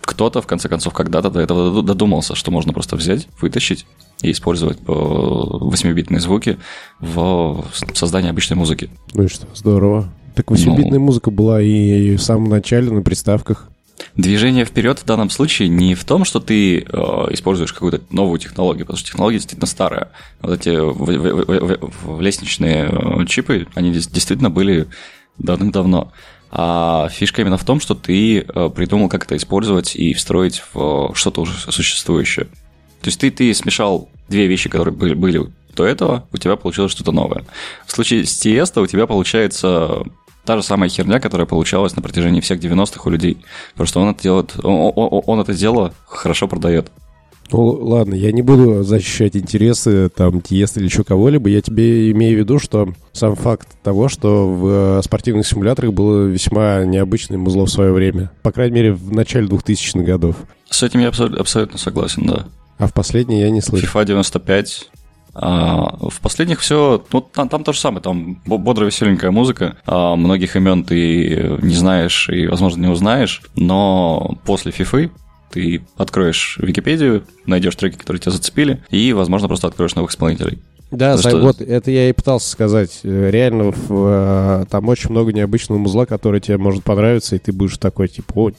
[0.07, 3.85] кто-то, в конце концов, когда-то до этого додумался, что можно просто взять, вытащить
[4.21, 6.57] и использовать 8-битные звуки
[6.99, 8.89] в создании обычной музыки.
[9.13, 10.09] Ну и что, здорово.
[10.35, 11.05] Так 8-битная Ну.
[11.05, 13.69] музыка была и в самом начале на приставках.
[14.15, 16.83] Движение вперед в данном случае не в том, что ты э,
[17.31, 20.09] используешь какую-то новую технологию, потому что технология действительно старая.
[20.41, 24.87] Вот эти в- в- в- в- лестничные э, чипы, они действительно были
[25.39, 26.11] давным-давно.
[26.49, 31.09] А фишка именно в том, что ты э, придумал, как это использовать и встроить в
[31.11, 32.45] э, что-то уже существующее.
[33.01, 35.41] То есть ты, ты смешал две вещи, которые были, были
[35.75, 37.45] до этого, у тебя получилось что-то новое.
[37.85, 40.03] В случае с Тиеста у тебя получается
[40.45, 43.37] та же самая херня, которая получалась на протяжении всех 90-х у людей.
[43.75, 46.89] Просто он это делает, он, он- он это дело хорошо продает.
[47.51, 51.49] Ну, ладно, я не буду защищать интересы там Тиеста или еще кого-либо.
[51.49, 56.25] Я тебе имею в виду, что сам факт того, что в э, спортивных симуляторах было
[56.25, 58.31] весьма необычное музло в свое время.
[58.43, 60.35] По крайней мере, в начале 2000-х годов.
[60.69, 62.47] С этим я абсолютно, абсолютно согласен, да.
[62.77, 63.87] А в последнее я не слышал.
[63.87, 64.89] FIFA 95.
[65.39, 69.77] А, в последних все, ну там, там то же самое, там бо- бодрая веселенькая музыка,
[69.85, 75.11] а, многих имен ты не знаешь и, возможно, не узнаешь, но после FIFA
[75.51, 80.59] ты откроешь Википедию, найдешь треки, которые тебя зацепили, и, возможно, просто откроешь новых исполнителей.
[80.91, 82.99] Да, за- что- вот это я и пытался сказать.
[83.03, 87.51] Э, Реально, в, э, там очень много необычного музла, который тебе может понравиться, и ты
[87.51, 88.51] будешь такой, типа, о,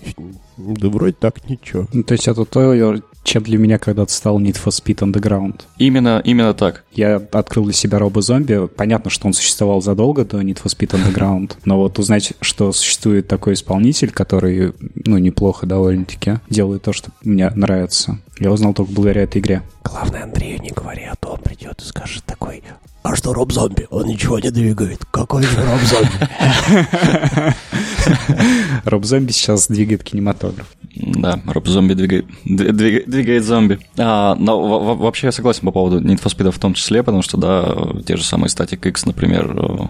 [0.58, 1.86] да вроде так ничего.
[1.92, 5.60] Ну, то есть это то, чем для меня когда-то стал Need for Speed Underground.
[5.78, 6.84] Именно, именно так.
[6.92, 8.68] Я открыл для себя робо-зомби.
[8.68, 13.28] Понятно, что он существовал задолго до Need for Speed Underground, но вот узнать, что существует
[13.28, 14.72] такой исполнитель, который,
[15.04, 19.62] ну, неплохо довольно-таки делает то, что мне нравится, я узнал только благодаря этой игре.
[19.84, 22.62] Главное, Андрею не говори, а то он придет и скажет такой,
[23.02, 23.86] а что Роб Зомби?
[23.90, 25.04] Он ничего не двигает.
[25.10, 27.54] Какой же Роб Зомби?
[28.84, 30.66] Роб-зомби сейчас двигает кинематограф.
[30.96, 33.78] Да, Роб Зомби двигает, дви- двигает, зомби.
[33.96, 37.02] А, но во- во- вообще я согласен по поводу Need for Speed в том числе,
[37.02, 39.86] потому что, да, те же самые Static X, например, э,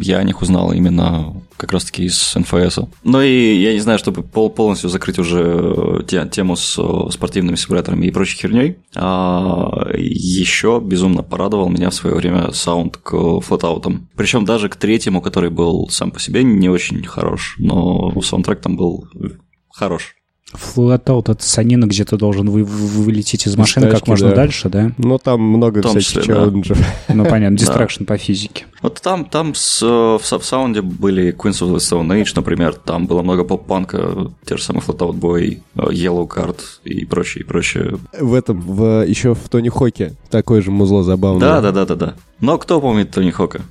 [0.00, 2.78] я о них узнал именно как раз-таки из НФС.
[3.04, 7.56] Ну и я не знаю, чтобы пол- полностью закрыть уже те- тему с э, спортивными
[7.56, 8.76] симуляторами и прочей херней,
[9.98, 14.08] еще безумно порадовал меня в свое время саунд к FlatOut ам.
[14.16, 18.76] Причем даже к третьему, который был сам по себе не очень хорош, но саундтрек там
[18.76, 19.06] был
[19.70, 20.14] хорош.
[20.52, 24.36] FlatOut— это санина, где ты должен вы- вы- вылететь из машины как тачки, можно да.
[24.36, 24.92] дальше, да?
[24.98, 26.44] Но там много В том всяких числе, да.
[26.44, 26.78] челленджев.
[27.08, 28.66] Ну, понятно, destruction по физике.
[28.82, 32.74] Вот там, там с, э, в, в саунде были Queens of the Stone Age, например,
[32.74, 37.46] там было много поп-панка, те же самые Fall Out Boy, э, Yellowcard и прочее, и
[37.46, 37.98] прочее.
[38.18, 41.40] В этом, в, еще в Тони Хоке такое же музло забавное.
[41.40, 42.14] Да, да, да, да, да.
[42.40, 43.62] Но кто помнит Тони Хока?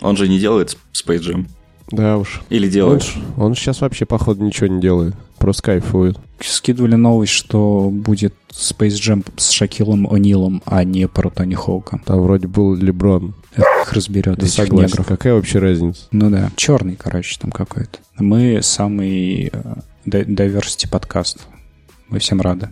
[0.00, 1.46] Он же не делает Space Jam.
[1.90, 2.42] Да уж.
[2.50, 3.02] Или Он, делает.
[3.02, 5.14] ж- он сейчас вообще, походу, ничего не делает.
[5.38, 6.18] Просто кайфует.
[6.40, 12.00] Скидывали новость, что будет Space Jam с Шакилом О'Нилом, а не про Тони Хоука.
[12.04, 13.34] Там вроде был Леброн.
[13.56, 14.90] Их разберет Да этих согласен.
[14.90, 15.06] негров.
[15.06, 16.02] Какая вообще разница?
[16.12, 17.98] Ну да, черный, короче, там какой-то.
[18.18, 19.74] Мы самый э,
[20.04, 21.46] diversity подкаст.
[22.08, 22.68] Мы всем рады.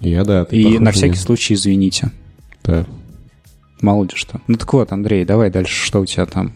[0.00, 0.44] Я, да.
[0.46, 1.18] ты И на всякий мне.
[1.20, 2.10] случай извините.
[2.64, 2.86] Да.
[3.80, 4.40] Мало ли что.
[4.46, 6.52] Ну так вот, Андрей, давай дальше, что у тебя там?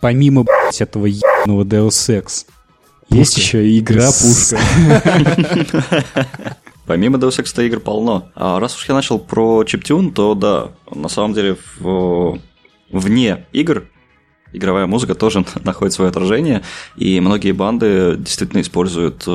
[0.00, 2.46] Помимо, блядь, этого ебаного Deus Ex,
[3.10, 4.54] есть еще Да, с-
[6.86, 8.30] Помимо Deus Ex игр полно.
[8.34, 12.38] А раз уж я начал про чиптюн, то да, на самом деле в-
[12.90, 13.84] вне игр
[14.52, 16.62] игровая музыка тоже находит свое отражение,
[16.96, 19.30] и многие банды действительно используют э,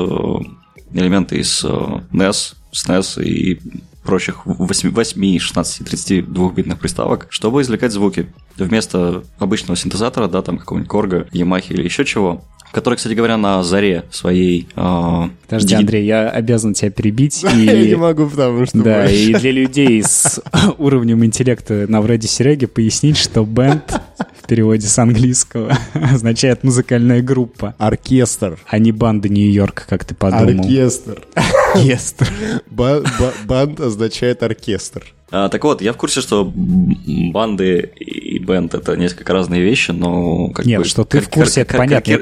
[0.92, 1.68] элементы из э,
[2.12, 3.60] NES, SNES и
[4.06, 8.32] прочих 8, 8 16, 32-битных приставок, чтобы извлекать звуки.
[8.56, 12.44] Вместо обычного синтезатора, да, там какого-нибудь Корга, Ямахи или еще чего,
[12.76, 14.68] который, кстати говоря, на заре своей...
[14.76, 17.42] э, Подожди, диги- Андрей, я обязан тебя перебить.
[17.42, 17.94] Я не И...
[17.96, 18.78] могу, потому что...
[18.82, 19.14] Да, больше.
[19.14, 20.42] и для людей с
[20.78, 23.98] уровнем интеллекта на вроде Сереги пояснить, что бенд
[24.42, 28.58] в переводе с английского означает музыкальная группа, Оркестр.
[28.68, 30.60] а не банда Нью-Йорка, как ты подумал.
[30.60, 31.22] Оркестр.
[31.74, 32.28] Оркестр.
[32.70, 35.14] Ба- ба- Банд означает оркестр.
[35.30, 40.48] А, так вот, я в курсе, что банды и бенд это несколько разные вещи, но
[40.50, 40.84] как Нет, бы...
[40.86, 42.18] что ты в курсе, это понятно.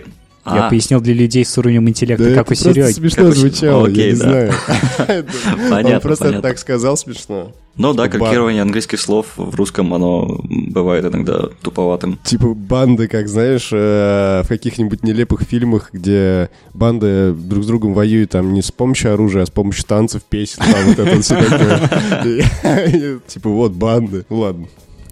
[0.46, 0.68] Я А.
[0.68, 2.92] пояснил для людей с уровнем интеллекта, Да как у Сереги.
[2.92, 4.24] смешно Как звучало, Окей, я не да.
[4.28, 4.52] знаю.
[5.70, 6.48] Понятно, Он просто понятно.
[6.48, 7.52] так сказал смешно.
[7.76, 8.10] Ну да, Бар.
[8.20, 12.18] калькирование английских слов в русском, оно бывает иногда туповатым.
[12.22, 18.30] Типа банды, как знаешь, э, в каких-нибудь нелепых фильмах, где банды друг с другом воюют
[18.30, 23.20] там не с помощью оружия, а с помощью танцев, песен, там вот это все такое.
[23.26, 24.24] Типа вот банды.
[24.28, 24.66] Ну ладно.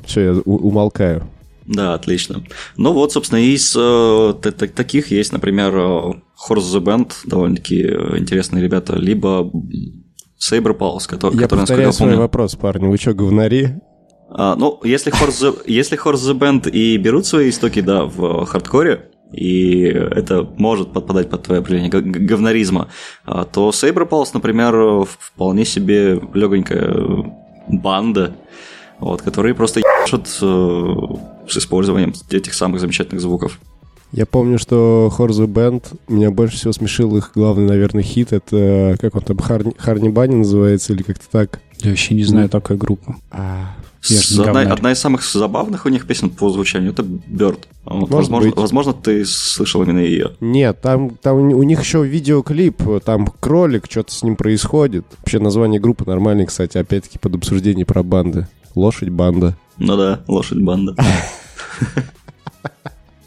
[0.04, 1.24] Все, я умолкаю.
[1.66, 2.42] Да, отлично.
[2.76, 4.34] Ну вот, собственно, из э,
[4.74, 5.80] таких есть, например, э,
[6.48, 9.50] Horse the Band, довольно-таки э, интересные ребята, либо
[10.40, 12.20] Saber Pulse, который, Я который, повторяю я свой помню.
[12.22, 12.88] вопрос, парни.
[12.88, 13.68] Вы что, говнари?
[14.30, 18.44] А, ну, если Horse, the, если Horse the Band и берут свои истоки, да, в
[18.46, 22.88] хардкоре, и это может подпадать под твое определение г- г- говнаризма,
[23.24, 27.32] а, то Saber Pulse, например, вполне себе легонькая
[27.68, 28.34] банда,
[28.98, 30.26] вот, которые просто ебашат
[31.48, 33.58] с использованием этих самых замечательных звуков.
[34.12, 38.32] Я помню, что Хорзу Бенд, меня больше всего смешил их главный, наверное, хит.
[38.34, 41.60] Это, как он там, Харни, Харни Бани называется или как-то так?
[41.80, 43.14] Я вообще не знаю такой группы.
[43.30, 47.60] А, С- одна, одна из самых забавных у них песен по звучанию это Bird.
[47.86, 48.58] Вот, Может возможно, быть.
[48.58, 50.32] возможно, ты слышал именно ее.
[50.40, 55.06] Нет, там, там у них еще видеоклип, там кролик, что-то с ним происходит.
[55.20, 58.46] Вообще название группы нормальное, кстати, опять-таки под обсуждение про банды.
[58.74, 59.56] Лошадь банда.
[59.84, 60.94] Ну да, лошадь банда.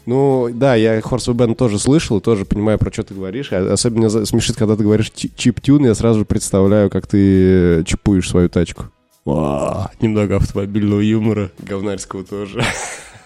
[0.06, 3.48] Ну, да, я Horse Band тоже слышал, и тоже понимаю, про что ты говоришь.
[3.50, 7.84] А Особенно смешит, когда ты говоришь чи- чип-тюн, я сразу же представляю, как ты э,
[7.84, 8.84] чипуешь свою тачку.
[9.24, 12.62] Ва, немного автомобильного юмора, говнарского тоже.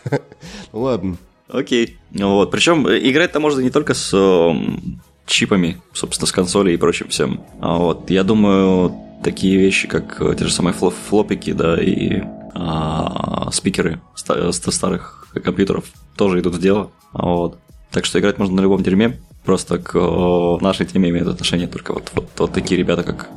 [0.73, 1.17] Ну ладно.
[1.49, 1.99] Окей.
[2.13, 2.51] Вот.
[2.51, 7.43] Причем играть-то можно не только с эм, чипами, собственно, с консолей и прочим всем.
[7.61, 12.23] А вот я думаю, такие вещи, как э, те же самые фло- флопики, да, и
[12.55, 15.85] а, спикеры ста- ста- старых компьютеров
[16.17, 16.91] тоже идут в дело.
[17.13, 17.59] Вот.
[17.91, 19.19] Так что играть можно на любом дерьме.
[19.45, 23.29] Просто к э, нашей теме имеют отношение только вот, вот, вот такие ребята, как,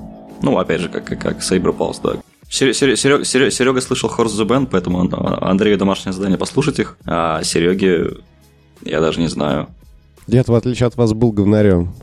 [0.41, 2.21] ну, опять же, как, как, как Saber Pulse, да.
[2.49, 8.17] Серега, Серега слышал Horse the Band, поэтому он- Андрею домашнее задание послушать их, а Сереге
[8.83, 9.67] я даже не знаю.
[10.27, 11.93] Дед, в отличие от вас, был говнарем.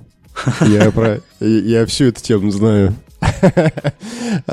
[0.66, 1.20] Я про...
[1.40, 2.94] Я всю эту тему знаю.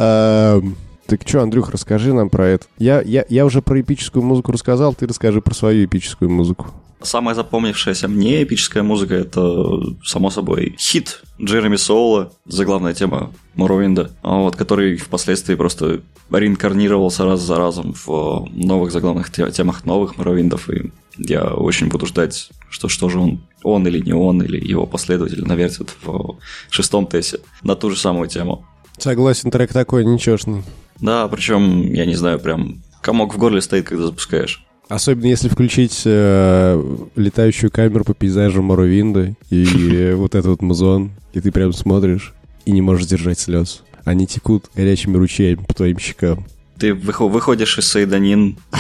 [1.08, 2.66] Так что, Андрюх, расскажи нам про это.
[2.78, 6.68] Я, я, я уже про эпическую музыку рассказал, ты расскажи про свою эпическую музыку.
[7.02, 14.56] Самая запомнившаяся мне эпическая музыка это, само собой, хит Джереми Соула, заглавная тема Моровинда, вот,
[14.56, 20.92] который впоследствии просто реинкарнировался раз за разом в новых заглавных те- темах новых Моровиндов, и
[21.18, 25.42] я очень буду ждать, что, что же он, он или не он, или его последователи
[25.42, 26.38] навертят в
[26.70, 28.66] шестом тесте на ту же самую тему.
[28.98, 30.64] Согласен, трек такой ничешный.
[31.00, 34.64] Да, причем, я не знаю, прям комок в горле стоит, когда запускаешь.
[34.90, 41.42] Особенно если включить э, летающую камеру по пейзажу Моровинда и вот этот вот музон, и
[41.42, 42.34] ты прям смотришь
[42.66, 43.84] и не можешь держать слез.
[44.06, 46.46] Они текут горячими ручьями по твоим щекам.
[46.80, 48.78] Ты выхо- выходишь из Сайданин, а,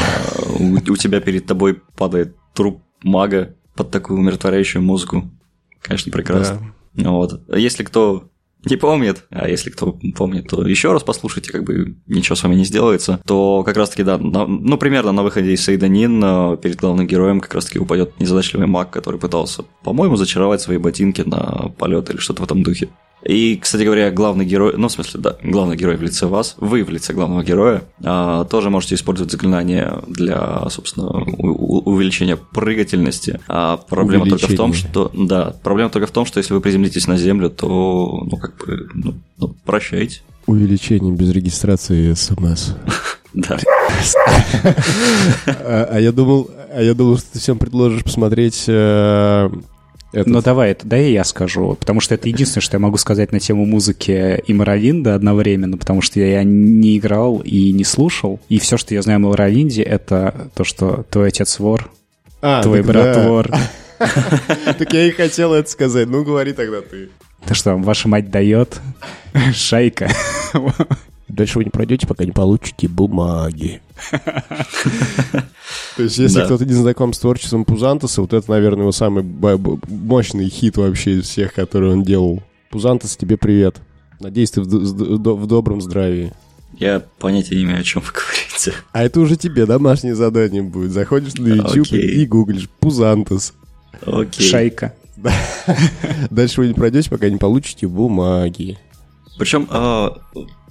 [0.59, 5.29] у, у тебя перед тобой падает труп мага под такую умиротворяющую музыку.
[5.81, 6.73] Конечно, прекрасно.
[6.95, 7.41] Вот.
[7.49, 8.29] А Если кто
[8.65, 12.55] не помнит, а если кто помнит, то еще раз послушайте, как бы ничего с вами
[12.55, 16.75] не сделается, то как раз-таки, да, на- ну, примерно на выходе из Сейданин э, перед
[16.77, 22.09] главным героем как раз-таки упадет незадачливый маг, который пытался, по-моему, зачаровать свои ботинки на полет
[22.09, 22.89] или что-то в этом духе.
[23.27, 26.85] И, кстати говоря, главный герой, ну, в смысле, да, главный герой в лице вас, вы
[26.85, 33.41] в лице главного героя, а, тоже можете использовать заклинание для, собственно, увеличения прыгательности.
[33.49, 34.91] А проблема только в том, Увеличение.
[34.91, 38.55] что, да, проблема только в том, что если вы приземлитесь на землю, то, ну, как
[38.65, 40.21] бы, ну, ну, прощайте.
[40.45, 42.69] Увеличение без регистрации СМС.
[43.33, 43.59] Да.
[45.45, 49.49] А а я думал, а я думал, что ты всем предложишь посмотреть э,
[50.13, 52.97] этот- Ну давай, это, да и я скажу, потому что это единственное, что я могу
[52.97, 58.39] сказать на тему музыки и Моровинда одновременно, потому что я не играл и не слушал,
[58.49, 61.91] и все, что я знаю о Моровинде, это то, что твой отец вор,
[62.41, 63.27] А, твой брат да.
[63.27, 63.49] вор,
[64.77, 66.07] Так я и хотел это сказать.
[66.07, 67.09] Ну, говори тогда ты.
[67.47, 68.79] то, что ваша мать дает,
[69.53, 70.09] шайка.
[71.27, 73.81] Дальше вы не пройдете, пока не получите бумаги.
[75.97, 80.49] То есть, если кто-то не знаком с творчеством Пузантоса, вот это, наверное, его самый мощный
[80.49, 82.41] хит вообще из всех, который он делал.
[82.69, 83.81] Пузантос, тебе привет.
[84.19, 86.31] Надеюсь, ты в, добром здравии.
[86.77, 88.73] Я понятия не имею, о чем вы говорите.
[88.91, 90.91] А это уже тебе домашнее задание будет.
[90.91, 93.53] Заходишь на YouTube и гуглишь Пузантос.
[94.05, 94.47] Окей.
[94.47, 94.93] Шайка.
[96.29, 98.77] Дальше вы не пройдете, пока не получите бумаги.
[99.37, 100.17] Причем а,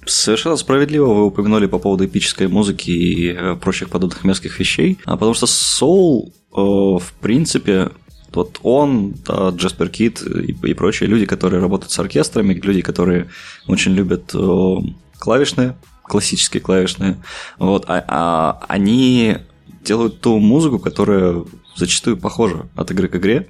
[0.07, 5.17] совершенно справедливо вы упомянули по поводу эпической музыки и э, прочих подобных мерзких вещей, а
[5.17, 7.91] потому что Soul, э, в принципе,
[8.33, 13.29] вот он, да, Джаспер Кит и, и прочие люди, которые работают с оркестрами, люди, которые
[13.67, 14.75] очень любят э,
[15.17, 17.17] клавишные, классические клавишные,
[17.57, 19.37] вот, а, а они
[19.83, 21.43] делают ту музыку, которая
[21.75, 23.49] зачастую похожа от игры к игре,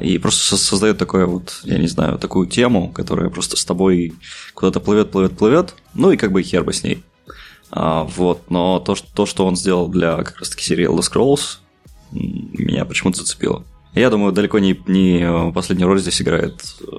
[0.00, 4.14] и просто создает такое вот, я не знаю, такую тему, которая просто с тобой
[4.54, 7.02] куда-то плывет, плывет, плывет, ну и как бы хер бы с ней.
[7.70, 11.58] А, вот, но то, что, то, что он сделал для как раз-таки серии Elder Scrolls,
[12.12, 13.64] меня почему-то зацепило.
[13.94, 16.94] Я думаю, далеко не, не последнюю роль здесь играет э,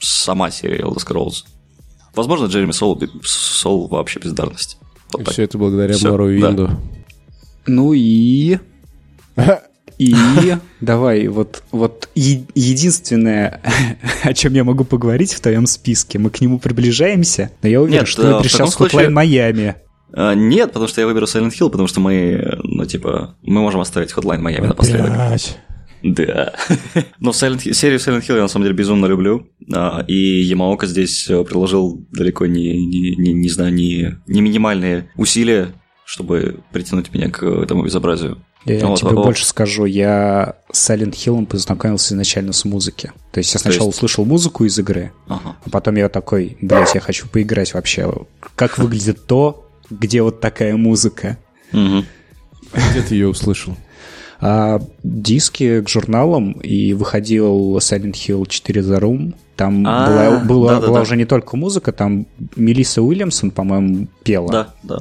[0.00, 1.44] сама серия Elder Scrolls.
[2.14, 4.78] Возможно, Джереми Сол, Сол вообще бездарность.
[5.12, 6.66] Вот и все это благодаря все, Мору Винду.
[6.66, 6.80] Да.
[7.66, 8.58] Ну и...
[10.00, 10.14] И
[10.80, 13.60] давай, вот, вот е- единственное,
[14.22, 18.00] о чем я могу поговорить в твоем списке, мы к нему приближаемся, но я уверен,
[18.00, 19.74] Нет, что ты пришел в Hotline Miami.
[20.12, 23.80] А, нет, потому что я выберу Silent Hill, потому что мы, ну, типа, мы можем
[23.80, 25.12] оставить Hotline Miami напоследок.
[26.02, 26.54] Да.
[27.20, 29.48] Но Silent, серию Silent Hill я на самом деле безумно люблю.
[29.70, 35.10] А, и Ямаока здесь э, приложил далеко не, не, не, не знаю, не, не минимальные
[35.16, 35.74] усилия,
[36.10, 38.38] чтобы притянуть меня к этому безобразию.
[38.64, 39.26] Я вот, тебе вот.
[39.26, 43.12] больше скажу, я с Silent Hill познакомился изначально с музыки.
[43.30, 43.98] То есть я сначала есть...
[43.98, 45.54] услышал музыку из игры, ага.
[45.64, 48.12] а потом я такой, блядь, я хочу поиграть вообще.
[48.56, 51.38] Как выглядит то, где вот такая музыка?
[51.72, 52.04] Угу.
[52.90, 53.76] Где ты ее услышал?
[54.40, 59.34] а, диски к журналам, и выходил Silent Hill 4 The Room.
[59.54, 61.02] Там а, была, была, да, да, была да.
[61.02, 64.50] уже не только музыка, там Мелисса Уильямсон, по-моему, пела.
[64.50, 64.98] Да, да.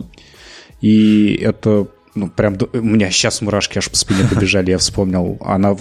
[0.81, 5.37] И это, ну, прям, у меня сейчас мурашки аж по спине побежали, я вспомнил.
[5.41, 5.75] Она,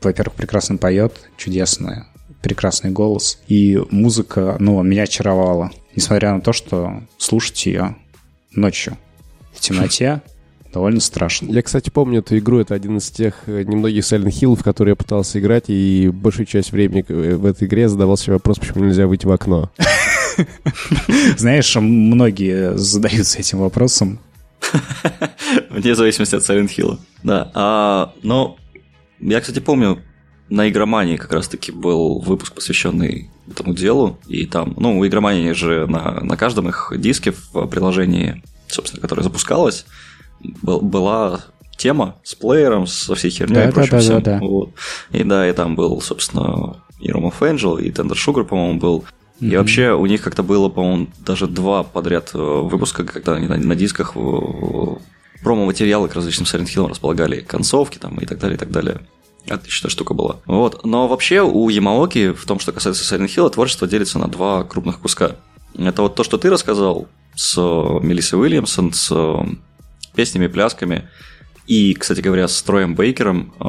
[0.00, 2.06] во-первых, прекрасно поет, чудесная,
[2.42, 3.40] прекрасный голос.
[3.48, 5.70] И музыка, ну, меня очаровала.
[5.94, 7.96] Несмотря на то, что слушать ее
[8.52, 8.96] ночью
[9.52, 10.22] в темноте
[10.72, 11.50] довольно страшно.
[11.50, 12.58] Я, кстати, помню эту игру.
[12.60, 16.46] Это один из тех э, немногих Silent Hill, в которые я пытался играть, и большую
[16.46, 19.70] часть времени э, в этой игре задавал себе вопрос, почему нельзя выйти в окно.
[21.36, 24.20] Знаешь, многие задаются этим вопросом.
[25.70, 26.98] Вне зависимости от Silent Hill.
[27.22, 27.50] Да.
[27.54, 28.56] А, но
[29.20, 30.02] я, кстати, помню,
[30.48, 34.18] на игромании как раз-таки был выпуск, посвященный этому делу.
[34.26, 39.22] И там, ну, у игромании же на, на каждом их диске в приложении, собственно, которое
[39.22, 39.86] запускалось,
[40.40, 41.40] был, была
[41.76, 44.22] тема с плеером, со всей херней да, и прочим да, да, всем.
[44.22, 44.46] Да, да.
[44.46, 44.70] Вот.
[45.12, 49.04] И да, и там был, собственно, и Room of Angel, и Tender Sugar, по-моему, был.
[49.40, 49.52] Mm-hmm.
[49.52, 53.56] И вообще у них как-то было, по-моему, даже два подряд э, выпуска, когда они на,
[53.56, 54.14] на дисках
[55.42, 59.00] промо-материалы к различным Silent Hill располагали концовки там и так далее, и так далее.
[59.48, 60.36] Отличная штука была.
[60.44, 60.84] Вот.
[60.84, 65.00] Но вообще у Ямаоки, в том, что касается Silent Hill, творчество делится на два крупных
[65.00, 65.36] куска.
[65.76, 69.10] Это вот то, что ты рассказал с Мелиссой Уильямсон, с
[70.14, 71.08] песнями, плясками.
[71.70, 73.64] И, кстати говоря, с Троем Бейкером, э,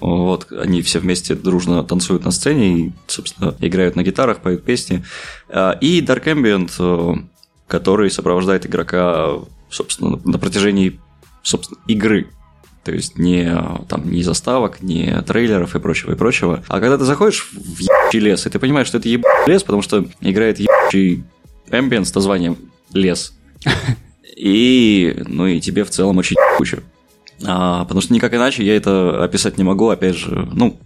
[0.00, 5.04] вот, они все вместе дружно танцуют на сцене и, собственно, играют на гитарах, поют песни.
[5.50, 7.20] Э, и Dark Ambient, э,
[7.66, 10.98] который сопровождает игрока, собственно, на протяжении,
[11.42, 12.28] собственно, игры.
[12.82, 13.54] То есть не,
[13.90, 16.64] там, не заставок, не трейлеров и прочего, и прочего.
[16.66, 19.82] А когда ты заходишь в ебучий лес, и ты понимаешь, что это ебучий лес, потому
[19.82, 21.24] что играет ебучий
[21.68, 22.56] Ambient с названием
[22.94, 23.34] «Лес»,
[24.34, 26.82] и, ну, и тебе в целом очень куча.
[27.46, 30.78] А, потому что никак иначе я это описать не могу, опять же, ну,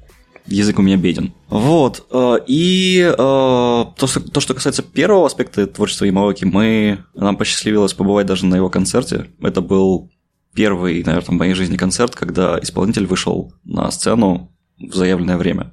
[0.46, 1.32] язык у меня беден.
[1.48, 2.07] Вот.
[2.11, 7.94] А, и а, то, что, то, что касается первого аспекта творчества Ямаоки, мы, нам посчастливилось
[7.94, 9.26] побывать даже на его концерте.
[9.40, 10.11] Это был
[10.55, 15.72] первый, наверное, в моей жизни концерт, когда исполнитель вышел на сцену в заявленное время,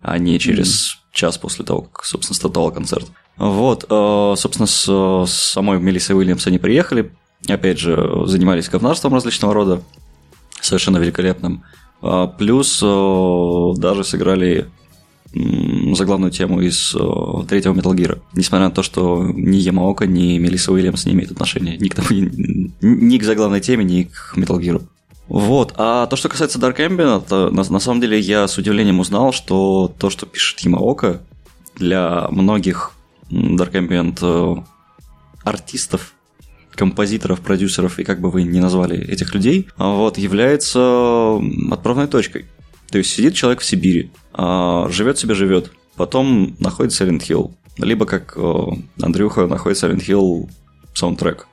[0.00, 1.14] а не через mm-hmm.
[1.14, 3.06] час после того, как, собственно, стартовал концерт.
[3.36, 7.12] Вот, э, собственно, с, с самой Мелиссой Уильямс они приехали,
[7.46, 9.82] опять же, занимались говнарством различного рода,
[10.60, 11.64] совершенно великолепным.
[12.00, 14.68] А, плюс э, даже сыграли
[15.34, 18.20] заглавную тему из э, третьего Metal Gear.
[18.32, 22.08] Несмотря на то, что ни Ямаока, ни Мелисса Уильямс не имеют отношения ни к, тому,
[22.10, 24.82] ни, к заглавной теме, ни к Metal Gear.
[25.28, 25.74] Вот.
[25.76, 29.92] А то, что касается Dark Ambient, на, на самом деле я с удивлением узнал, что
[29.98, 31.20] то, что пишет Ямаока,
[31.76, 32.92] для многих
[33.30, 34.62] Dark Ambient э,
[35.44, 36.14] артистов,
[36.78, 42.46] композиторов, продюсеров и как бы вы ни назвали этих людей, вот, является отправной точкой.
[42.90, 48.06] То есть сидит человек в Сибири, а, живет себе живет, потом находит Silent Hill, либо
[48.06, 48.64] как э,
[49.02, 50.48] Андрюха находит Silent Hill
[50.94, 51.48] саундтрек,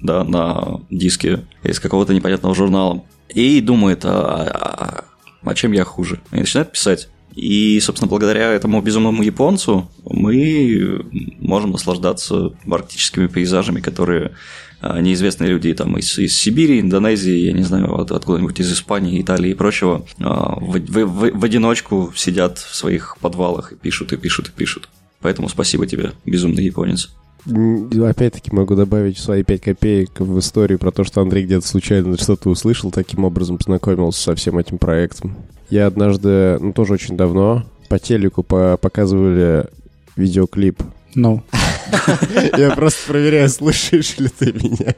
[0.00, 5.04] да, на диске из какого-то непонятного журнала, и думает, а, а,
[5.42, 6.20] а чем я хуже?
[6.32, 7.08] И начинает писать.
[7.34, 11.04] И, собственно, благодаря этому безумному японцу мы
[11.38, 14.34] можем наслаждаться арктическими пейзажами, которые а,
[14.82, 19.50] неизвестные люди там из, из Сибири, Индонезии, я не знаю, от, откуда-нибудь из Испании, Италии
[19.50, 24.16] и прочего, а, в, в, в, в одиночку сидят в своих подвалах и пишут, и
[24.16, 24.88] пишут, и пишут.
[25.20, 27.10] Поэтому спасибо тебе, безумный японец.
[27.46, 32.50] Опять-таки могу добавить свои 5 копеек в историю про то, что Андрей где-то случайно что-то
[32.50, 35.36] услышал, таким образом познакомился со всем этим проектом.
[35.70, 39.66] Я однажды, ну тоже очень давно, по телеку по показывали
[40.16, 40.82] видеоклип.
[41.14, 41.42] Ну.
[42.56, 44.94] Я просто проверяю, слушаешь ли ты меня.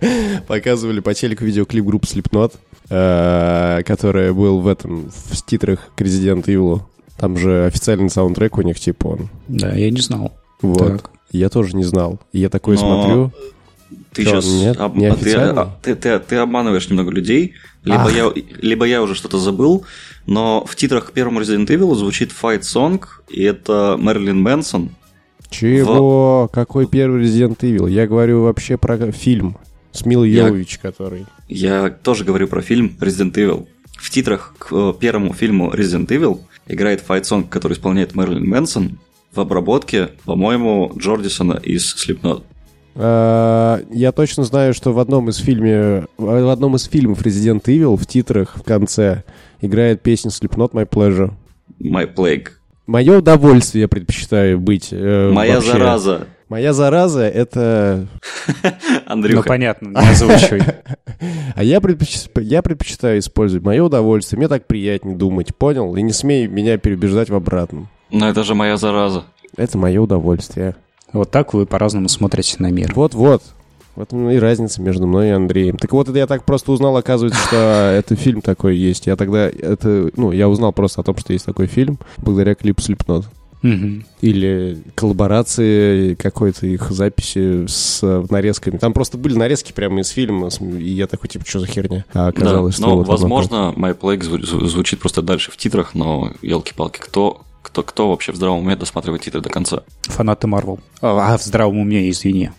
[0.46, 2.52] Показывали по телеку видеоклип группы Slipknot,
[2.90, 6.82] э, который был в этом, в титрах к Resident Evil.
[7.18, 9.28] Там же официальный саундтрек у них, типа он.
[9.48, 10.32] Да, я не знал.
[10.60, 11.02] Вот.
[11.02, 11.10] Так.
[11.30, 12.20] Я тоже не знал.
[12.32, 13.32] Я такой Но смотрю.
[14.12, 15.62] Ты Чё, сейчас нет, об- не ты, официально?
[15.62, 17.54] а, ты, ты- ты обманываешь немного людей,
[17.84, 18.14] либо Ах.
[18.16, 19.84] я, либо я уже что-то забыл,
[20.26, 24.90] но в титрах к первому Resident Evil звучит Fight Song, и это Мэрилин Мэнсон.
[25.52, 26.48] Чего?
[26.52, 27.90] Какой первый Resident Evil?
[27.90, 29.56] Я говорю вообще про фильм
[29.92, 31.26] с Милой Я- Йовович, который...
[31.48, 33.66] Я тоже говорю про фильм Resident Evil.
[33.96, 38.98] В титрах к э, первому фильму Resident Evil играет Song, который исполняет Мэрилин Мэнсон
[39.34, 42.42] в обработке, по-моему, Джордисона из Slipknot.
[42.94, 47.96] А, Я точно знаю, что в одном из фильме, в одном из фильмов Resident Evil
[47.96, 49.22] в титрах в конце
[49.60, 51.32] играет песня Slipknot My Pleasure.
[51.80, 52.48] My Plague.
[52.86, 54.88] Мое удовольствие я предпочитаю быть.
[54.92, 55.72] э, Моя вообще.
[55.72, 56.26] зараза.
[56.48, 58.06] Моя зараза это...
[58.62, 58.70] Ну,
[59.06, 59.48] Андрюха.
[59.48, 60.62] понятно, не озвучивай.
[61.54, 64.38] А я, предпоч- я предпочитаю использовать мое удовольствие.
[64.38, 65.94] Мне так приятнее думать, понял?
[65.94, 67.88] И не смей меня переубеждать в обратном.
[68.10, 69.22] Но это же моя зараза.
[69.56, 70.74] Это мое удовольствие.
[71.12, 72.92] Вот так вы по-разному смотрите на мир.
[72.96, 73.42] Вот-вот.
[73.94, 75.76] Вот и разница между мной и Андреем.
[75.76, 77.56] Так вот, это я так просто узнал, оказывается, что
[77.98, 79.06] это фильм такой есть.
[79.06, 82.80] Я тогда, это, ну, я узнал просто о том, что есть такой фильм, благодаря клипу
[82.80, 83.26] Slipknot.
[83.62, 84.04] Мгм.
[84.20, 88.76] Или коллаборации какой-то их записи с э, нарезками.
[88.76, 92.04] Там просто были нарезки прямо из фильма, и я такой, типа, что за херня?
[92.12, 95.56] А оказалось, да, что ну, вот возможно, My Plague зву- зву- звучит просто дальше в
[95.56, 99.84] титрах, но, елки-палки, кто, кто, кто вообще в здравом уме досматривает титры до конца?
[100.02, 100.80] Фанаты Марвел.
[101.00, 102.50] А, в здравом уме, извини.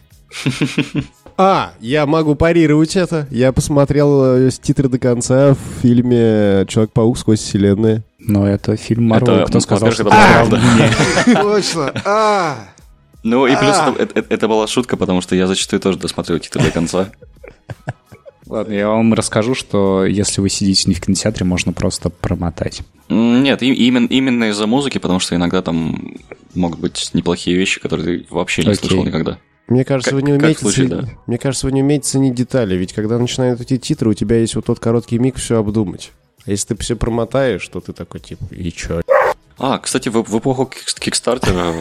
[1.38, 3.28] А, я могу парировать это.
[3.32, 8.04] Я посмотрел э, с титры до конца в фильме «Человек-паук сквозь вселенные».
[8.20, 9.36] Но это фильм Марвел.
[9.38, 10.92] Это, Кто сказал, что это уме?
[11.42, 11.92] Точно.
[12.06, 12.56] А!
[13.24, 13.96] Ну и плюс А.
[13.98, 17.10] это, была шутка, потому что я зачастую тоже досматриваю титры до конца.
[18.48, 22.82] Ладно, я вам расскажу, что если вы сидите не в кинотеатре, можно просто промотать.
[23.10, 26.16] Нет, и- именно, именно из-за музыки, потому что иногда там
[26.54, 28.80] могут быть неплохие вещи, которые ты вообще не Окей.
[28.90, 29.40] слышал никогда.
[29.68, 31.08] Мне кажется, Как- вы не умеете в случае, цени- да.
[31.26, 34.56] Мне кажется, вы не умеете ценить детали, ведь когда начинают эти титры, у тебя есть
[34.56, 36.12] вот тот короткий миг все обдумать.
[36.46, 39.02] А если ты все промотаешь, то ты такой типа, и чё?
[39.58, 41.74] А, кстати, в, в эпоху кик- Кикстартера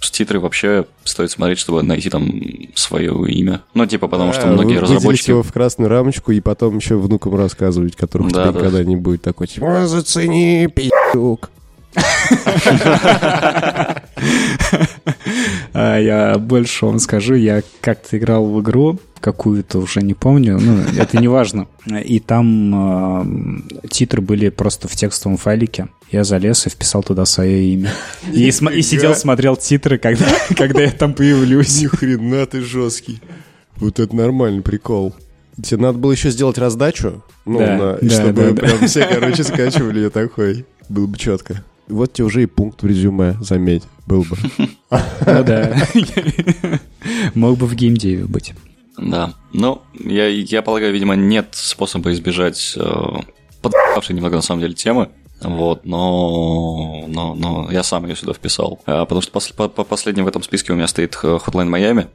[0.00, 2.28] с титры вообще стоит смотреть, чтобы найти там
[2.74, 3.60] свое имя.
[3.74, 5.30] Ну, типа, потому что А, многие вы- разработчики...
[5.30, 9.46] его в красную рамочку и потом еще внукам рассказывать, которых Да, никогда не будет такой
[9.46, 11.50] типа, «А, зацени, пи***ук.
[15.72, 20.78] А я больше вам скажу, я как-то играл в игру, какую-то уже не помню, ну,
[20.98, 21.66] это не важно.
[22.04, 25.88] И там э, титры были просто в текстовом файлике.
[26.10, 27.92] Я залез и вписал туда свое имя.
[28.32, 31.80] И, и сидел, смотрел титры, когда, когда я там появлюсь.
[31.82, 33.20] Ни хрена ты жесткий.
[33.76, 35.14] Вот это нормальный прикол.
[35.62, 38.62] Тебе надо было еще сделать раздачу, ну, Да, на- да, чтобы да, да.
[38.62, 40.64] прям все, короче, скачивали ее такой.
[40.88, 41.62] Было бы четко.
[41.90, 44.36] Вот тебе уже и пункт в резюме, заметь, был бы.
[45.26, 45.76] Ну да.
[47.34, 48.54] Мог бы в геймдеве быть.
[48.98, 49.34] Да.
[49.52, 53.06] Ну, я, я полагаю, видимо, нет способа избежать э,
[53.62, 55.10] подавшей немного, на самом деле, темы.
[55.42, 58.80] Вот, но, но, но я сам ее сюда вписал.
[58.84, 61.68] А, потому что пос- по, по последнему в этом списке у меня стоит э, Hotline
[61.68, 62.08] Miami.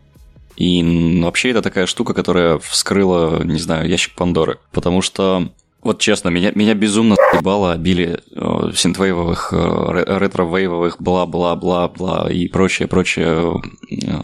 [0.58, 4.60] И вообще это такая штука, которая вскрыла, не знаю, ящик Пандоры.
[4.72, 5.50] Потому что,
[5.86, 13.62] вот честно, меня, меня безумно ебало обилие э, синтвейвовых, э, ре- ретро-вейвовых, бла-бла-бла-бла и прочее-прочее
[13.92, 14.22] э,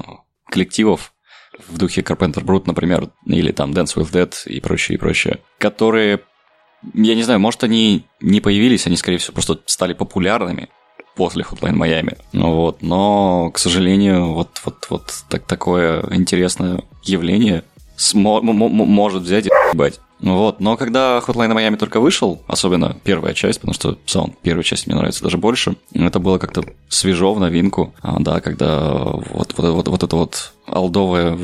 [0.49, 1.13] коллективов
[1.67, 6.21] в духе Carpenter Brut, например, или там Dance with Dead и прочее, и прочее, которые,
[6.95, 10.69] я не знаю, может, они не появились, они, скорее всего, просто стали популярными
[11.15, 12.17] после Hotline Miami.
[12.33, 17.63] Ну вот, но, к сожалению, вот, вот, вот так, такое интересное явление
[18.13, 19.99] может взять и ебать.
[20.21, 24.63] Ну Вот, но когда Hotline Miami только вышел, особенно первая часть, потому что саунд первой
[24.63, 29.55] части мне нравится даже больше, это было как-то свежо в новинку, а, да, когда вот,
[29.57, 31.39] вот, вот, вот это вот алдовое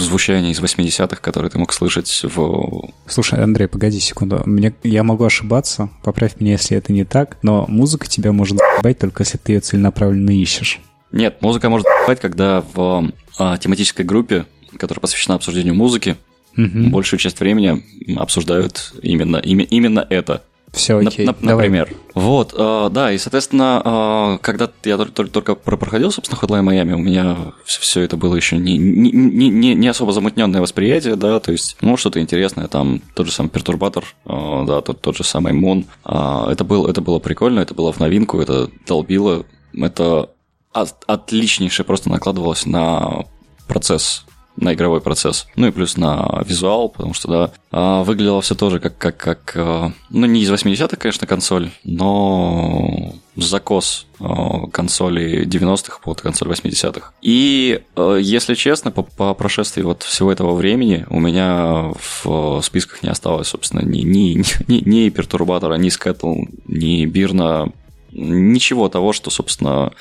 [0.00, 2.88] звучание из 80-х, которое ты мог слышать в...
[3.06, 4.42] Слушай, Андрей, погоди секунду.
[4.46, 8.98] Мне, я могу ошибаться, поправь меня, если это не так, но музыка тебя может ебать
[8.98, 10.80] только если ты ее целенаправленно ищешь.
[11.12, 14.46] Нет, музыка может быть, когда в а, тематической группе,
[14.78, 16.16] которая посвящена обсуждению музыки,
[16.56, 16.90] Мгм.
[16.90, 17.82] большую часть времени
[18.16, 20.42] обсуждают именно, име- именно это.
[20.72, 21.24] Все На- окей.
[21.24, 21.68] на- Давай.
[21.68, 21.94] например.
[22.14, 26.64] Вот, э, да, и, соответственно, э, когда я только, только, только про- проходил, собственно, Hotline
[26.68, 31.38] Miami, у меня все это было еще не, не, не, не- особо замутненное восприятие, да,
[31.38, 35.22] то есть, ну, что-то интересное, там, тот же самый пертурбатор, э, да, тот, тот же
[35.22, 35.86] самый Мун.
[36.04, 39.44] А, это, был, это было прикольно, это было в новинку, это долбило,
[39.76, 40.30] это
[40.72, 43.26] от- отличнейше просто накладывалось на
[43.68, 44.24] процесс
[44.56, 45.46] на игровой процесс.
[45.56, 49.52] Ну и плюс на визуал, потому что, да, а, выглядело все тоже как, как, как
[49.56, 57.12] а, ну, не из 80-х, конечно, консоль, но закос а, консоли 90-х под консоль 80-х.
[57.20, 61.92] И, э, если честно, по, по прошествии вот всего этого времени у меня
[62.22, 66.34] в списках не осталось, собственно, ни, ни, ни, ни пертурбатора, ни скэтл,
[66.66, 67.72] ни бирна,
[68.14, 69.92] ничего того, что, собственно,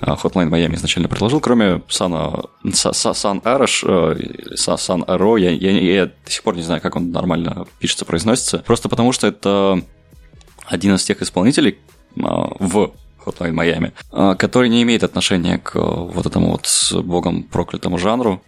[0.00, 5.36] а, Hotline Miami изначально предложил, кроме Сана, Са- Са- Сан Араш, э, Са- Сан Аро,
[5.36, 9.12] я, я, я до сих пор не знаю, как он нормально пишется, произносится, просто потому
[9.12, 9.82] что это
[10.66, 11.78] один из тех исполнителей
[12.16, 12.90] в
[13.24, 18.42] Hotline Miami, который не имеет отношения к вот этому вот с богом проклятому жанру,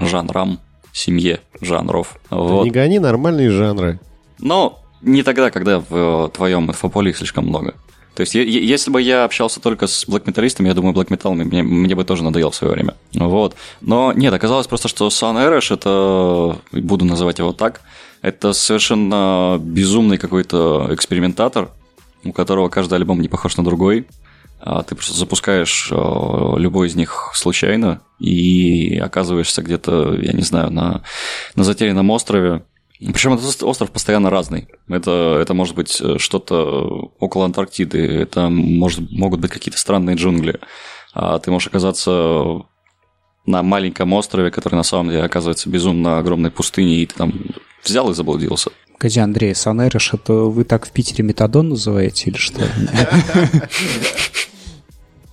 [0.00, 0.58] жанрам,
[0.92, 2.18] семье жанров.
[2.30, 2.64] Вот.
[2.64, 4.00] Не гони нормальные жанры.
[4.38, 7.74] Но не тогда, когда в твоем инфополе их слишком много.
[8.20, 11.94] То есть, если бы я общался только с блэк-металлистами, я думаю, блэк металл мне, мне
[11.94, 12.94] бы тоже надоел в свое время.
[13.14, 13.56] Вот.
[13.80, 17.80] Но нет, оказалось просто, что Сан Эрэш, это, буду называть его так,
[18.20, 21.70] это совершенно безумный какой-то экспериментатор,
[22.22, 24.06] у которого каждый альбом не похож на другой.
[24.60, 30.70] А Ты просто запускаешь э, любой из них случайно и оказываешься где-то, я не знаю,
[30.70, 31.04] на,
[31.54, 32.64] на затерянном острове,
[33.06, 34.68] причем этот остров постоянно разный.
[34.88, 40.60] Это, это может быть э, что-то около Антарктиды, это может, могут быть какие-то странные джунгли.
[41.14, 42.62] А ты можешь оказаться
[43.46, 47.32] на маленьком острове, который на самом деле оказывается безумно огромной пустыней, и ты там
[47.82, 48.70] взял и заблудился.
[48.92, 52.60] Погоди, Андрей, Санериш, это вы так в Питере метадон называете или что?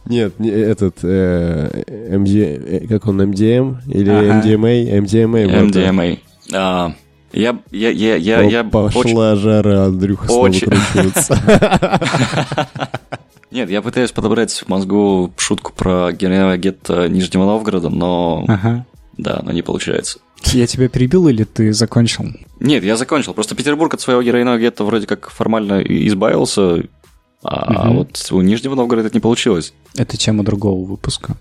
[0.06, 4.10] Нет, не- этот э, MD, э, как он, MDM или.
[4.10, 5.02] MDMA?
[5.02, 5.70] MDMA.
[5.70, 6.96] MDMA.
[7.38, 10.70] Я, я, я, я, О, я пошла очень- жара, Андрюха очень-.
[13.52, 18.86] Нет, я пытаюсь подобрать в мозгу шутку про генерала гетто Нижнего Новгорода, но Ага.
[19.18, 20.20] да, но не получается.
[20.46, 22.26] Я тебя перебил или ты закончил?
[22.60, 23.34] Нет, я закончил.
[23.34, 26.84] Просто Петербург от своего героинового гетто вроде как формально избавился,
[27.44, 27.98] а Мгм.
[27.98, 29.74] вот у Нижнего Новгорода это не получилось.
[29.96, 31.36] Это тема другого выпуска.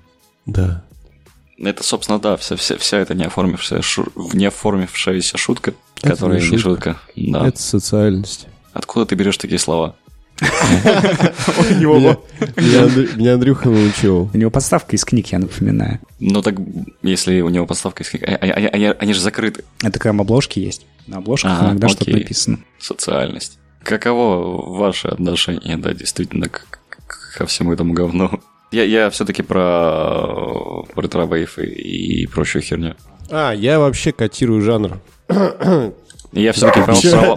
[0.46, 0.84] Да.
[1.58, 6.58] Это, собственно, да, вся, вся, вся эта неоформившаяся, шу- неоформившаяся шутка, Это которая не не
[6.58, 6.92] шутка.
[6.94, 7.00] шутка.
[7.16, 7.48] Да.
[7.48, 8.46] Это социальность.
[8.72, 9.96] Откуда ты берешь такие слова?
[10.38, 12.18] Меня,
[12.56, 14.30] меня Андрю- меня Андрюха научил.
[14.32, 15.98] У него подставка из книг, я напоминаю.
[16.20, 16.56] Ну так,
[17.02, 19.64] если у него подставка из книг, а- а- они, они- же закрыты.
[19.82, 20.86] Это там обложки есть.
[21.06, 22.58] На обложках иногда что-то написано.
[22.78, 23.58] Социальность.
[23.82, 28.40] Каково ваше отношение, да, действительно, ко всему этому говну?
[28.72, 31.66] Я, я все-таки про ретро-вейв и,
[32.22, 32.94] и прочую херню.
[33.30, 34.98] А, я вообще котирую жанр.
[36.32, 36.94] Я все-таки про,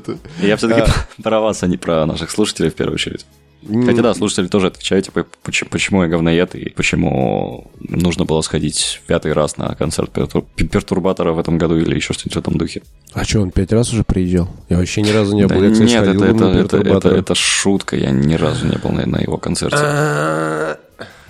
[0.00, 0.90] про- Я все-таки
[1.22, 3.26] про вас, а не про наших слушателей в первую очередь.
[3.66, 9.00] Хотя да, слушатели тоже отвечаете, по- почему, почему я говноед и почему нужно было сходить
[9.06, 12.56] пятый раз на концерт Pertur- Perturbator а в этом году или еще что-нибудь в этом
[12.56, 12.82] духе.
[13.12, 14.48] А что, он пять раз уже приезжал?
[14.68, 15.58] Я вообще ни разу не был.
[15.60, 18.90] Да Я, кстати, нет, это, это, это, это, это шутка, я ни разу не был
[18.90, 19.76] на, на его концерте.
[19.80, 20.76] А,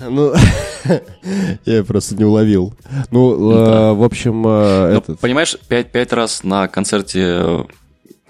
[0.09, 0.33] Ну,
[1.64, 2.74] я просто не уловил.
[3.11, 5.18] Ну, э, в общем, э, Ну, этот...
[5.20, 7.64] понимаешь, пять, пять раз на концерте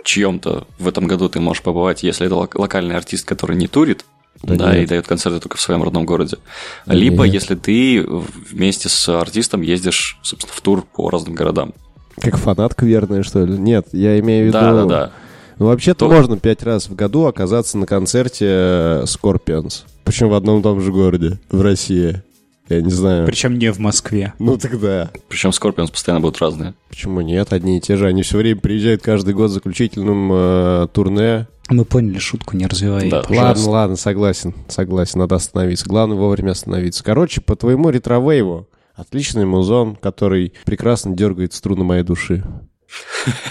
[0.09, 4.07] чьем-то в этом году ты можешь побывать, если это лок- локальный артист, который не турит,
[4.43, 4.85] Да да, нет.
[4.85, 6.39] и дает концерты только в своем родном городе.
[6.87, 7.35] Да Либо нет.
[7.35, 11.75] если ты вместе с артистом ездишь, собственно, в тур по разным городам.
[12.21, 13.59] Как фанатка верная, что ли?
[13.59, 14.59] Нет, я имею в виду...
[14.59, 15.11] Да, да, да.
[15.59, 19.83] Ну, вообще-то То- можно пять раз в году оказаться на концерте э, Scorpions.
[20.05, 22.23] Причем в одном и том же городе, в России.
[22.69, 23.27] Я не знаю.
[23.27, 24.35] Причем не в Москве.
[24.39, 25.11] Ну тогда.
[25.29, 26.75] Причем Scorpions постоянно будут разные.
[26.89, 27.53] Почему нет?
[27.53, 28.07] Одни и те же.
[28.07, 31.47] Они все время приезжают каждый год заключительным э, турне.
[31.71, 33.11] Мы поняли шутку, не развивай.
[33.11, 33.23] Да.
[33.23, 33.43] пожалуйста.
[33.43, 34.55] Ладно, ладно, согласен.
[34.69, 35.87] Согласен, надо остановиться.
[35.89, 37.05] Главное вовремя остановиться.
[37.05, 42.45] Короче, по твоему ретровейву отличный музон, который прекрасно дергает струны моей души.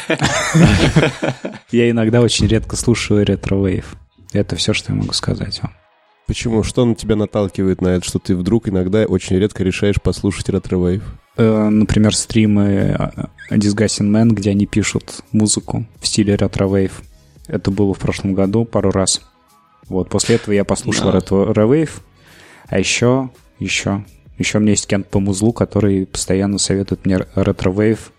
[1.72, 3.96] Я иногда очень редко слушаю ретро-вейв.
[4.34, 5.74] Это все, что я могу сказать вам.
[6.28, 6.62] Почему?
[6.64, 11.04] Что на тебя наталкивает на это, что ты вдруг иногда очень редко решаешь послушать ретровейв?
[11.38, 17.02] Э, Например, стримы э, Disgusting Men, где они пишут музыку в стиле ретро-вейв.
[17.48, 19.22] Это было в прошлом году пару раз.
[19.88, 21.20] Вот, после этого я послушал Да.
[21.20, 22.02] ретро-вейв.
[22.68, 24.04] А еще, еще
[24.38, 28.12] Еще у меня есть кент по музлу, который постоянно советует мне ретро-вейв,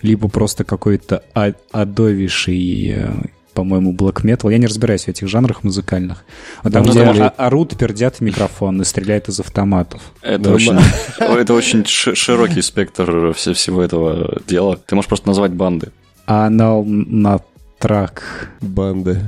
[0.00, 3.10] либо просто какой-то а- адовейший э,
[3.58, 4.52] по-моему, black metal.
[4.52, 6.24] Я не разбираюсь в этих жанрах музыкальных.
[6.62, 10.00] Вот там, Ну, где может- орут, пердят в микрофон и стреляют из автоматов.
[10.22, 10.78] Это очень,
[11.18, 14.76] это очень ши- широкий спектр все- всего этого дела.
[14.76, 15.90] Ты можешь просто назвать банды.
[16.26, 17.40] Анал на
[17.80, 18.50] трак.
[18.60, 19.20] Банды.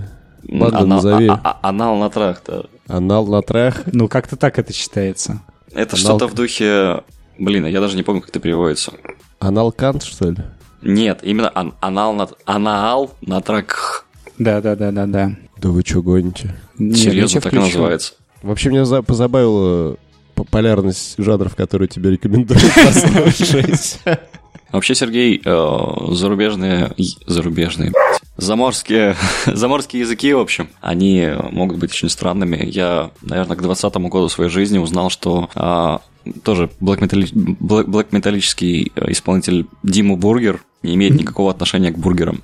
[0.44, 1.26] Банду Анал, назови.
[1.28, 2.62] а- а- анал на трах, да.
[2.86, 3.82] Анал на трах.
[3.92, 5.40] Ну, как-то так это читается.
[5.74, 7.02] Это что-то в духе...
[7.36, 8.92] Блин, а я даже не помню, как это переводится.
[9.40, 10.36] Анал кант, что ли?
[10.82, 12.28] Нет, именно ан- анал на...
[12.44, 14.04] Анал на трак.
[14.40, 15.36] Да-да-да-да-да.
[15.58, 16.54] Да вы что гоните?
[16.78, 18.14] Нет, я Серьезно, так и называется.
[18.42, 19.96] Вообще меня за- позабавила
[20.34, 24.00] популярность жанров, которые тебе рекомендуют послушать.
[24.72, 26.94] Вообще, Сергей, э, зарубежные...
[27.26, 27.92] Зарубежные.
[28.38, 29.14] Заморские,
[29.46, 32.64] заморские языки, в общем, они могут быть очень странными.
[32.64, 36.00] Я, наверное, к 20 году своей жизни узнал, что а,
[36.42, 42.42] тоже блэк-металлический исполнитель Диму Бургер не имеет никакого отношения к бургерам.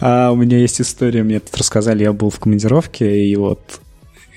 [0.00, 3.80] А, у меня есть история, мне тут рассказали, я был в командировке, и вот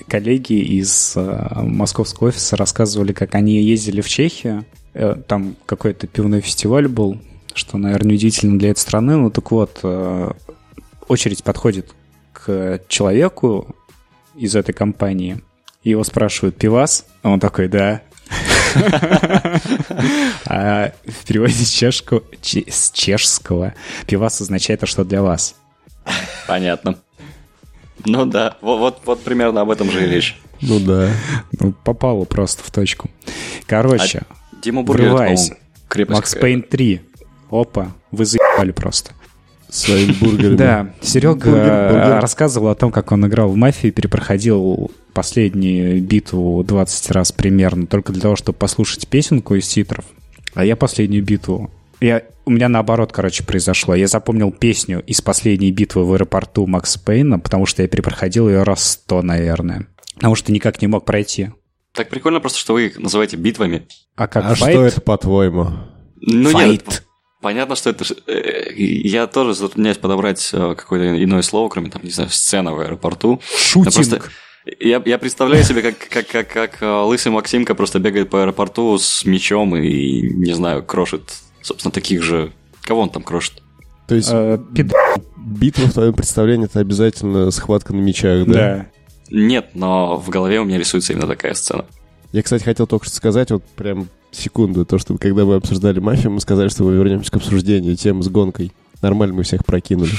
[0.08, 4.66] коллеги из э, московского офиса рассказывали, как они ездили в Чехию,
[4.96, 7.20] Э, там какой-то пивной фестиваль был,
[7.54, 10.32] что, наверное, удивительно для этой страны, ну так вот, э,
[11.10, 11.94] очередь подходит
[12.32, 13.76] к человеку
[14.36, 15.42] из этой компании,
[15.84, 17.06] его спрашивают, пивас?
[17.24, 18.04] А он такой, да.
[20.46, 23.74] А в переводе с чешского, че- с чешского
[24.08, 25.56] пивас означает, а что для вас.
[26.48, 26.98] Понятно.
[28.06, 30.40] Ну да, вот, вот, вот примерно об этом же и речь.
[30.62, 31.10] Ну да.
[31.60, 33.10] Ну, попало просто в точку.
[33.66, 34.24] Короче,
[34.62, 35.52] Дима Бургер, врываясь.
[36.10, 36.36] Макс.
[36.36, 37.02] Пейн 3.
[37.50, 39.12] Опа, вы заебали просто.
[39.70, 40.56] Своими бургерами.
[40.56, 42.20] Да, Серега Бургер, бургер.
[42.22, 48.12] рассказывал о том, как он играл в мафии, перепроходил последнюю битву 20 раз примерно, только
[48.14, 50.06] для того, чтобы послушать песенку из титров.
[50.54, 51.72] А я последнюю битву...
[52.02, 53.96] Я, у меня наоборот, короче, произошло.
[53.96, 58.64] Я запомнил песню из последней битвы в аэропорту Макса Пейна, потому что я перепроходил ее
[58.64, 59.88] раз сто, наверное.
[60.16, 61.50] Потому что никак не мог пройти.
[61.94, 63.88] Так прикольно просто, что вы их называете битвами.
[64.16, 65.70] А как А что это, по-твоему?
[66.22, 66.86] Ну Файт.
[66.86, 67.04] нет,
[67.46, 68.04] понятно, что это...
[68.26, 72.80] э, Я тоже затрудняюсь подобрать э, какое-то иное слово, кроме, там, не знаю, сцена в
[72.80, 73.40] аэропорту.
[73.52, 73.94] Я Шутинг.
[73.94, 74.22] просто-
[74.80, 78.98] Я, я представляю себе, как, как, как, как э, лысый Максимка просто бегает по аэропорту
[78.98, 81.22] с мечом и, не знаю, крошит,
[81.62, 82.52] собственно, таких же...
[82.82, 83.62] Кого он там крошит?
[84.08, 84.92] То есть пид-
[85.38, 88.54] битва в твоем представлении это обязательно схватка на мечах, да?
[88.54, 88.86] Да.
[89.30, 91.86] Нет, но в голове у меня рисуется именно такая сцена.
[92.36, 96.32] Я, кстати, хотел только что сказать, вот прям секунду, то, что когда мы обсуждали мафию,
[96.32, 98.74] мы сказали, что мы вернемся к обсуждению темы с гонкой.
[99.02, 100.12] Нормально мы всех прокинули.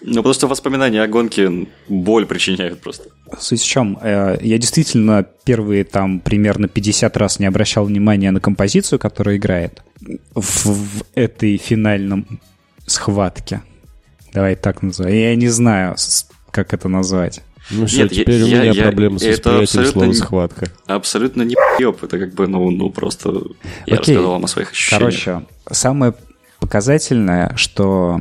[0.00, 3.10] Ну, потому что воспоминания о гонке боль причиняют просто.
[3.38, 3.98] Суть в чем?
[4.00, 9.82] Э, Я действительно первые там примерно 50 раз не обращал внимания на композицию, которая играет
[10.34, 12.40] в, в этой финальном
[12.86, 13.60] схватке.
[14.32, 15.14] Давай так назовем.
[15.14, 15.96] Я не знаю,
[16.50, 17.42] как это назвать.
[17.70, 20.66] Ну все, Нет, я- теперь у я- меня я- проблемы с восприятием слова не- «схватка».
[20.86, 23.30] Абсолютно не п***еб, это как бы, ну, ну просто...
[23.86, 24.14] Я Окей.
[24.14, 25.00] рассказал вам о своих ощущениях.
[25.24, 26.14] Короче, самое
[26.60, 28.20] показательное, что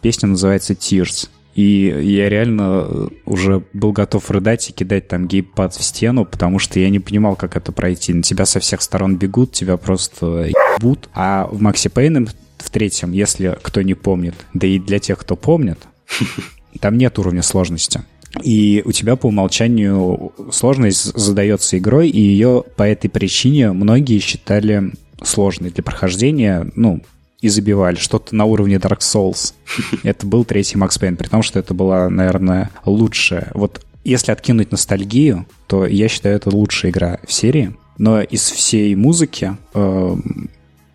[0.00, 1.28] песня называется Tears.
[1.54, 6.78] И я реально уже был готов рыдать и кидать там гейпад в стену, потому что
[6.78, 8.12] я не понимал, как это пройти.
[8.12, 11.08] На тебя со всех сторон бегут, тебя просто ебут.
[11.14, 12.26] А в Макси Пейне
[12.58, 15.78] в третьем, если кто не помнит, да и для тех, кто помнит,
[16.80, 18.02] там нет уровня сложности.
[18.42, 24.92] И у тебя по умолчанию сложность задается игрой, и ее по этой причине многие считали
[25.22, 27.02] сложной для прохождения, ну,
[27.40, 29.54] и забивали что-то на уровне Dark Souls.
[30.02, 33.50] Это был третий Макс Пейн, при том, что это была, наверное, лучшая.
[33.54, 37.74] Вот если откинуть ностальгию, то я считаю, это лучшая игра в серии.
[37.98, 40.16] Но из всей музыки э,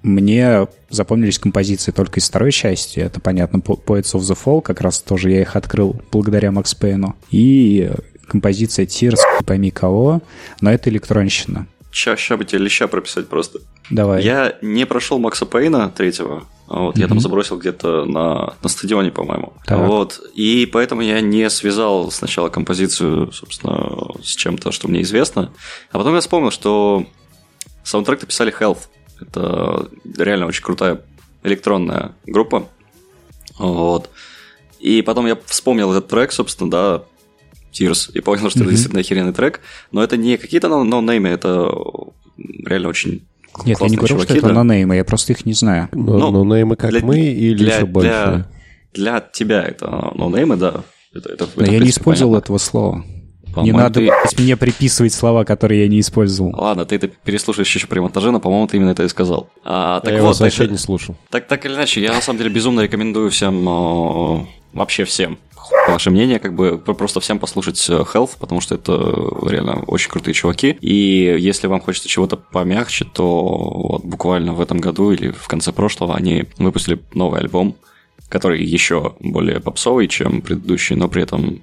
[0.03, 2.99] мне запомнились композиции только из второй части.
[2.99, 6.73] Это, понятно, Po- Poets of the Fall, как раз тоже я их открыл благодаря Макс
[6.73, 7.15] Пейну.
[7.29, 7.91] И
[8.27, 10.21] композиция Tears, пойми кого,
[10.61, 11.67] но это электронщина.
[11.91, 13.59] Ща, ща бы тебе леща прописать просто.
[13.89, 14.23] Давай.
[14.23, 16.45] Я не прошел Макса Пейна третьего.
[16.67, 19.51] Вот, Я там забросил где-то на, на стадионе, по-моему.
[19.65, 19.85] Так.
[19.85, 20.21] Вот.
[20.33, 25.51] И поэтому я не связал сначала композицию, собственно, с чем-то, что мне известно.
[25.91, 27.05] А потом я вспомнил, что
[27.83, 28.87] саундтрек написали Health.
[29.21, 31.01] Это реально очень крутая
[31.43, 32.67] электронная группа.
[33.57, 34.09] Вот.
[34.79, 37.03] И потом я вспомнил этот трек, собственно, да,
[37.71, 39.61] Tears, и понял, что это действительно охеренный трек.
[39.91, 41.71] Но это не какие-то ноунеймы, это
[42.65, 43.21] реально очень
[43.65, 44.63] Нет, я не говорю, что чуваки, это да.
[44.63, 45.87] нонеймы, я просто их не знаю.
[45.91, 48.09] Но, Ну, но неймы как для- мы или для, еще больше?
[48.09, 48.47] Для,
[48.93, 50.83] для тебя это ноунеймы, да.
[51.13, 52.45] Это, это, Но это, я не использовал понятно.
[52.45, 53.05] этого слова.
[53.57, 54.11] Не надо ты...
[54.41, 56.53] мне приписывать слова, которые я не использовал.
[56.55, 59.49] Ладно, ты это переслушаешь еще при монтаже, но, по-моему, ты именно это и сказал.
[59.63, 61.15] А, так я вот, вообще так, не слушал.
[61.29, 65.37] Так, так или иначе, я на самом деле безумно рекомендую всем, вообще всем,
[65.87, 68.93] ваше мнение, как бы просто всем послушать э, Health, потому что это
[69.47, 70.77] реально очень крутые чуваки.
[70.81, 75.71] И если вам хочется чего-то помягче, то вот буквально в этом году или в конце
[75.71, 77.75] прошлого они выпустили новый альбом,
[78.29, 81.61] который еще более попсовый, чем предыдущий, но при этом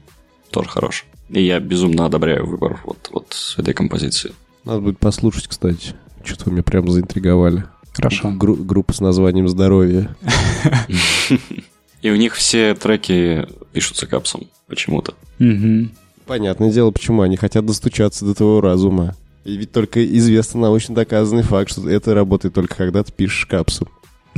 [0.50, 1.04] тоже хорош.
[1.30, 4.32] И я безумно одобряю выбор вот, вот этой композиции.
[4.64, 5.94] Надо будет послушать, кстати.
[6.24, 7.64] Что-то вы меня прям заинтриговали.
[7.92, 8.30] Хорошо.
[8.30, 10.14] Гру- группа с названием «Здоровье».
[12.02, 15.14] И у них все треки пишутся капсом почему-то.
[16.26, 19.16] Понятное дело, почему они хотят достучаться до твоего разума.
[19.44, 23.88] И ведь только известно научно доказанный факт, что это работает только когда ты пишешь капсом.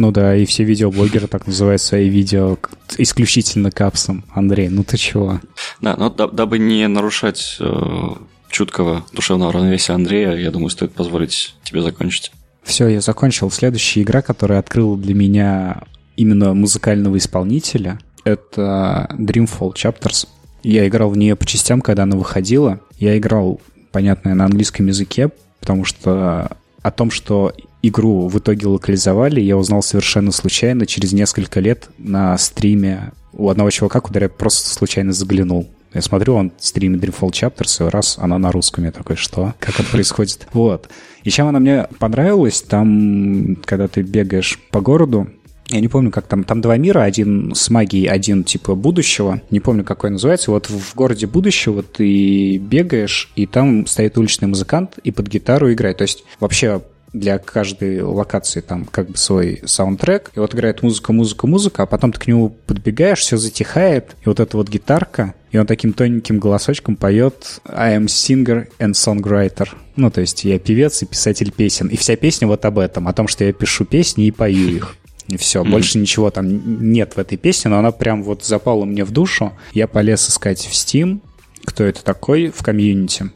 [0.00, 2.56] Ну да, и все видеоблогеры так называют свои видео
[2.96, 4.24] исключительно капсом.
[4.32, 5.42] Андрей, ну ты чего?
[5.82, 8.08] Да, но дабы не нарушать э,
[8.48, 12.32] чуткого душевного равновесия Андрея, я думаю, стоит позволить тебе закончить.
[12.62, 13.50] Все, я закончил.
[13.50, 15.82] Следующая игра, которая открыла для меня
[16.16, 20.26] именно музыкального исполнителя, это Dreamfall Chapters.
[20.62, 22.80] Я играл в нее по частям, когда она выходила.
[22.98, 23.60] Я играл,
[23.92, 25.30] понятно, на английском языке,
[25.60, 27.52] потому что о том, что
[27.82, 33.70] игру в итоге локализовали, я узнал совершенно случайно, через несколько лет на стриме у одного
[33.70, 35.68] чувака, куда я просто случайно заглянул.
[35.92, 39.54] Я смотрю, он стримит Dreamfall Chapters, и раз она на русском, я такой, что?
[39.58, 40.46] Как это происходит?
[40.52, 40.88] Вот.
[41.24, 45.28] И чем она мне понравилась, там, когда ты бегаешь по городу,
[45.68, 49.60] я не помню, как там, там два мира, один с магией, один типа будущего, не
[49.60, 50.50] помню, какой называется.
[50.50, 55.98] Вот в городе будущего ты бегаешь, и там стоит уличный музыкант и под гитару играет.
[55.98, 61.12] То есть вообще для каждой локации там как бы свой саундтрек, и вот играет музыка,
[61.12, 65.34] музыка, музыка, а потом ты к нему подбегаешь, все затихает, и вот эта вот гитарка,
[65.50, 69.68] и он таким тоненьким голосочком поет I am singer and songwriter.
[69.96, 71.88] Ну, то есть я певец и писатель песен.
[71.88, 74.96] И вся песня вот об этом, о том, что я пишу песни и пою их.
[75.26, 75.70] И все, mm-hmm.
[75.70, 79.52] больше ничего там нет в этой песне, но она прям вот запала мне в душу.
[79.72, 81.20] Я полез искать в Steam,
[81.64, 83.30] кто это такой в комьюнити.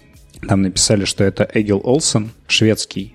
[0.49, 3.14] Там написали, что это Эгил Олсен, шведский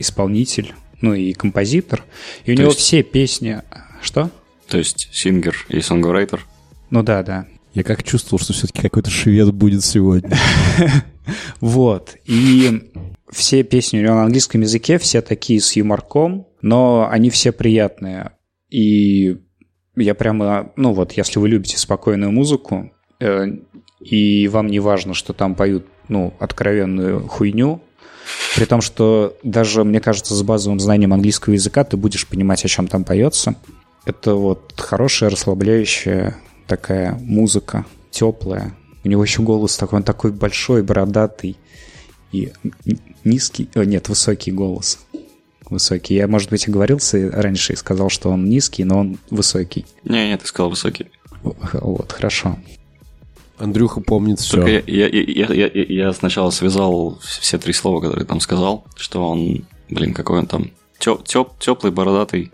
[0.00, 2.04] исполнитель, ну и композитор.
[2.44, 2.80] И у То него есть...
[2.80, 3.62] все песни...
[4.02, 4.30] Что?
[4.66, 6.46] То есть сингер и сонграйтер?
[6.90, 7.46] Ну да, да.
[7.74, 10.36] Я как чувствовал, что все-таки какой-то швед будет сегодня.
[11.60, 12.16] Вот.
[12.24, 12.90] И
[13.30, 18.32] все песни у него на английском языке, все такие с юморком, но они все приятные.
[18.68, 19.36] И
[19.94, 22.90] я прямо, ну вот, если вы любите спокойную музыку,
[23.20, 23.46] э,
[24.00, 27.80] и вам не важно, что там поют, ну, откровенную хуйню,
[28.56, 32.68] при том, что даже, мне кажется, с базовым знанием английского языка ты будешь понимать, о
[32.68, 33.54] чем там поется.
[34.04, 38.74] Это вот хорошая, расслабляющая такая музыка, теплая.
[39.04, 41.56] У него еще голос такой, он такой большой, бородатый
[42.32, 42.52] и
[43.24, 44.98] низкий, о, нет, высокий голос.
[45.68, 46.14] Высокий.
[46.14, 49.86] Я, может быть, оговорился раньше и сказал, что он низкий, но он высокий.
[50.04, 51.06] Не, нет, ты сказал высокий.
[51.42, 52.58] Вот, хорошо.
[53.60, 54.56] Андрюха помнит все.
[54.56, 59.28] Только я, я, я, я, я сначала связал все три слова, которые там сказал, что
[59.28, 62.50] он, блин, какой он там теп, теп, теплый, бородатый,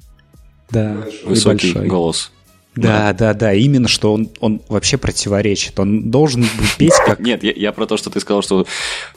[0.71, 2.33] да, высокий голос.
[2.75, 5.79] Да, да, да, именно что он, он вообще противоречит.
[5.81, 6.45] Он должен
[6.79, 7.21] петь как...
[7.21, 8.67] Нет, я, я про то, что ты сказал, что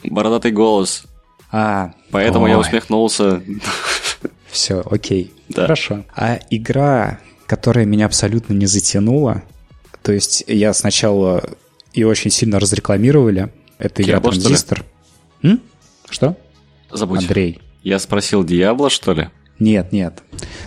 [0.02, 1.04] бородатый голос.
[1.52, 2.52] А, Поэтому ой.
[2.52, 3.42] я усмехнулся.
[4.50, 5.34] Все, окей.
[5.50, 5.62] Да.
[5.62, 6.04] Хорошо.
[6.16, 9.42] А игра, которая меня абсолютно не затянула,
[10.02, 11.42] то есть я сначала
[11.92, 13.52] и очень сильно разрекламировали.
[13.78, 14.78] Это игра Диабло, Транзистор.
[15.40, 15.60] Что, М?
[16.08, 16.36] что?
[16.92, 17.20] Забудь.
[17.20, 17.60] Андрей.
[17.82, 19.30] Я спросил Диабло, что ли?
[19.58, 20.22] Нет, нет.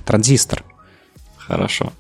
[0.06, 0.64] Транзистор.
[1.38, 1.94] Хорошо.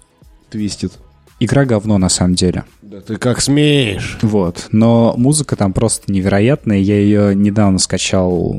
[0.49, 0.93] Твистит.
[1.39, 2.63] Игра говно, на самом деле.
[2.81, 4.17] Да ты как смеешь.
[4.21, 4.67] Вот.
[4.71, 6.77] Но музыка там просто невероятная.
[6.77, 8.55] Я ее недавно скачал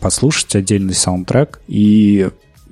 [0.00, 1.60] послушать, отдельный саундтрек.
[1.66, 2.28] И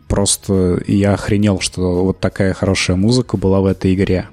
[0.08, 4.28] просто я охренел, что вот такая хорошая музыка была в этой игре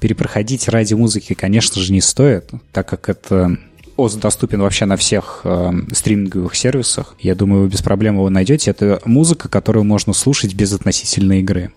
[0.00, 3.58] перепроходить ради музыки, конечно же, не стоит, так как это
[3.96, 7.16] ОС доступен вообще на всех э, стриминговых сервисах.
[7.18, 8.70] Я думаю, вы без проблем его найдете.
[8.70, 11.72] Это музыка, которую можно слушать без относительной игры.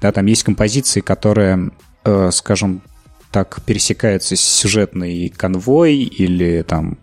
[0.00, 1.70] Да, там есть композиции, которые,
[2.04, 2.80] э, скажем
[3.30, 6.96] так, пересекаются с сюжетной конвой или там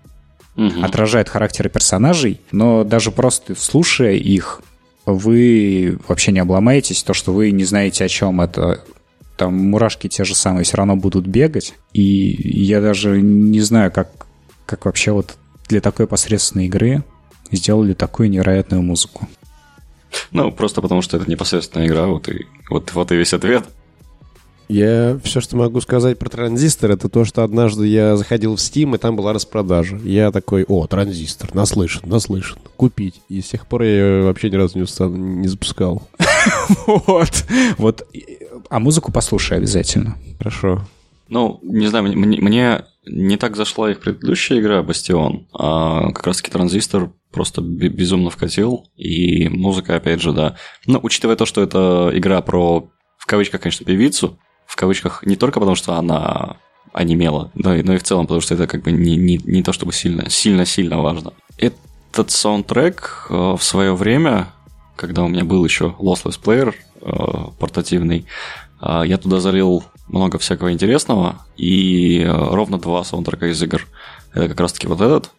[0.55, 0.83] угу.
[0.83, 4.61] отражают характеры персонажей, но даже просто слушая их,
[5.05, 8.83] вы вообще не обломаетесь, то, что вы не знаете, о чем это
[9.37, 11.75] там мурашки те же самые все равно будут бегать.
[11.93, 14.27] И я даже не знаю, как,
[14.65, 17.03] как вообще вот для такой посредственной игры
[17.51, 19.27] сделали такую невероятную музыку.
[20.31, 23.65] Ну, просто потому что это непосредственная игра, вот и, вот, вот и весь ответ.
[24.69, 28.95] Я все, что могу сказать про транзистор, это то, что однажды я заходил в Steam,
[28.95, 29.97] и там была распродажа.
[30.03, 33.21] Я такой, о, транзистор, наслышан, наслышан, купить.
[33.29, 36.07] И с тех пор я вообще ни разу не, устал, не запускал.
[36.87, 37.45] Вот.
[37.77, 38.05] Вот.
[38.69, 40.17] А музыку послушай обязательно.
[40.39, 40.81] Хорошо.
[41.29, 46.51] Ну, не знаю, мне, мне- не так зашла их предыдущая игра Бастион, а как раз-таки
[46.51, 50.55] Транзистор просто бе- безумно вкатил, и музыка, опять же, да.
[50.85, 54.37] Но учитывая то, что это игра про, в кавычках, конечно, певицу,
[54.73, 56.57] в кавычках не только потому, что она
[56.93, 59.61] онемела, но и, но и в целом, потому что это как бы не, не, не
[59.61, 61.33] то, чтобы сильно, сильно-сильно важно.
[61.59, 64.51] Этот саундтрек э, в свое время,
[64.95, 68.25] когда у меня был еще Lossless Player э, портативный,
[68.81, 73.87] а, Я туда залил много всякого интересного, и э, ровно два саундтрека из игр.
[74.33, 75.29] Это как раз-таки вот этот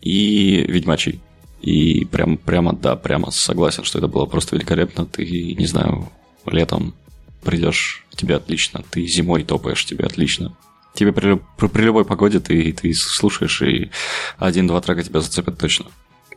[0.00, 1.20] и Ведьмачий.
[1.60, 5.06] И прям, прямо, да, прямо согласен, что это было просто великолепно.
[5.06, 6.10] Ты, не знаю,
[6.46, 6.94] летом
[7.42, 8.84] придешь, тебе отлично.
[8.90, 10.56] Ты зимой топаешь, тебе отлично.
[10.94, 13.90] Тебе при, при- при любой погоде ты, ты слушаешь, и
[14.38, 15.86] один-два трека тебя зацепят точно.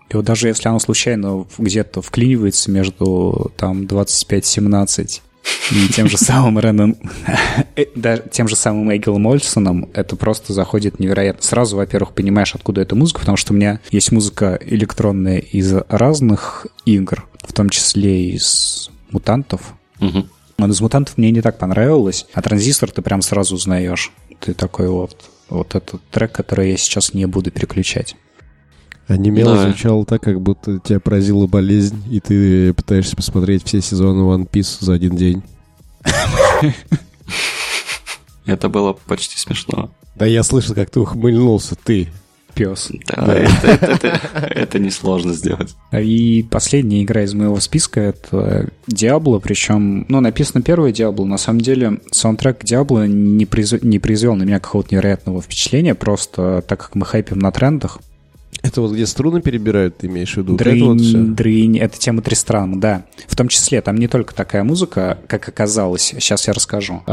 [0.10, 5.22] И вот даже если оно случайно где-то вклинивается между там 25-17
[5.72, 6.95] и тем же самым Рэном,
[7.76, 7.86] э,
[8.32, 11.41] тем же самым Эйгелом Мольсоном, это просто заходит невероятно.
[11.43, 16.68] Сразу, во-первых, понимаешь, откуда эта музыка, потому что у меня есть музыка электронная из разных
[16.86, 19.74] игр, в том числе из мутантов.
[19.99, 20.30] Мгм.
[20.58, 24.12] Но из мутантов мне не так понравилось, а транзистор ты прям сразу узнаешь.
[24.39, 28.16] Ты такой вот, вот этот трек, который я сейчас не буду переключать.
[29.08, 29.64] Анимело Да.
[29.64, 34.78] звучало так, как будто тебя поразила болезнь, и ты пытаешься посмотреть все сезоны One Piece
[34.84, 35.43] за один день.
[38.45, 39.91] Это было почти смешно.
[40.16, 42.10] Да я слышал, как ты ухмыльнулся, ты.
[42.56, 42.89] Пес.
[43.08, 45.76] Да, это, это- это- это несложно сделать.
[45.91, 51.60] И последняя игра из моего списка— это Diablo, причем, ну, написано первое Diablo, на самом
[51.62, 56.95] деле саундтрек Diablo не, произвел, не произвел на меня какого-то невероятного впечатления, просто так как
[56.95, 57.99] мы хайпим на трендах.
[58.64, 60.53] Это вот где струны перебирают, ты имеешь в виду?
[60.53, 63.06] Вот Дрынь, это вот дрынь, это тема Тристрама, да.
[63.28, 67.03] В том числе, там не только такая музыка, как оказалось, сейчас я расскажу.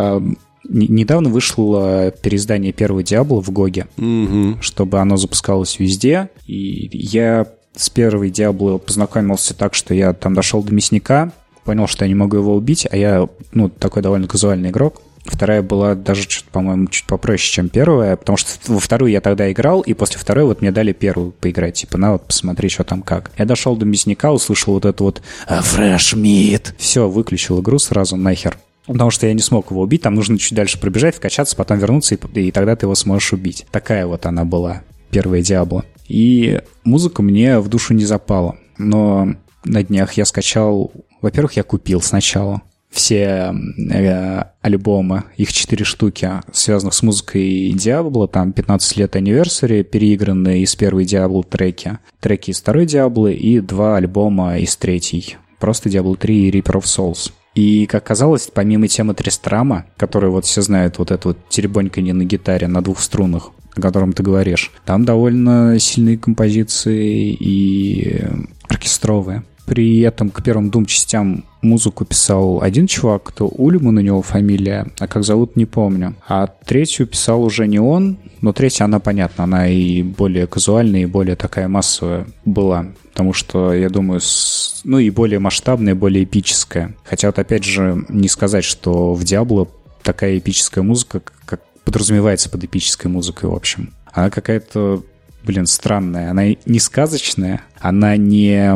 [0.69, 3.87] Недавно вышло переиздание первого Diablo в GOG е.
[3.97, 4.59] Мгм.
[4.61, 6.29] чтобы оно запускалось везде.
[6.47, 11.33] И я с первой Диабло познакомился так, что я там дошел до мясника,
[11.65, 15.01] понял, что я не могу его убить, а я, ну, такой довольно казуальный игрок.
[15.25, 19.81] Вторая была даже, по-моему, чуть попроще, чем первая, потому что во вторую я тогда играл,
[19.81, 21.75] и после второй вот мне дали первую поиграть.
[21.75, 23.31] Типа, на вот, посмотри, что там как.
[23.39, 26.75] Я дошел до мясника, услышал вот это вот «Fresh meat».
[26.77, 28.59] Все, выключил игру сразу нахер.
[28.87, 32.15] Потому что я не смог его убить, там нужно чуть дальше пробежать, вкачаться, потом вернуться,
[32.15, 33.67] и, и тогда ты его сможешь убить.
[33.71, 35.85] Такая вот она была, первая Диабло.
[36.09, 38.57] И музыка мне в душу не запала.
[38.79, 40.93] Но на днях я скачал...
[41.21, 42.63] Во-первых, я купил сначала
[42.93, 43.55] все
[43.91, 50.77] э, альбомы, их четыре штуки, связанных с музыкой Диабло, там 15 лет anniversary, переигранные из
[50.77, 55.37] первой Диабло треки, треки из второй Диабло и два альбома из третьей.
[55.59, 57.33] Просто Diablo 3 и Reaper of Souls.
[57.55, 62.25] И, как казалось, помимо темы Тристрама, которую вот все знают, вот это вот теребоньканье на
[62.25, 68.25] гитаре на двух струнах, о котором ты говоришь, там довольно сильные композиции и
[68.69, 69.45] оркестровые.
[69.67, 74.89] При этом к первым двум частям музыку писал один чувак, кто Ульман у него фамилия,
[74.99, 76.17] а как зовут не помню.
[76.29, 81.07] А третью писал уже не он, но третья, она понятна, она и более казуальная, и
[81.07, 82.87] более такая массовая была.
[83.13, 86.95] Потому что, я думаю, с- ну и более масштабная, более эпическая.
[87.05, 89.69] Хотя вот опять же не сказать, что в Диабло
[90.03, 93.93] такая эпическая музыка, как подразумевается под эпической музыкой, в общем.
[94.13, 95.03] Она какая-то,
[95.45, 96.31] блин, странная.
[96.31, 98.73] Она не сказочная, она не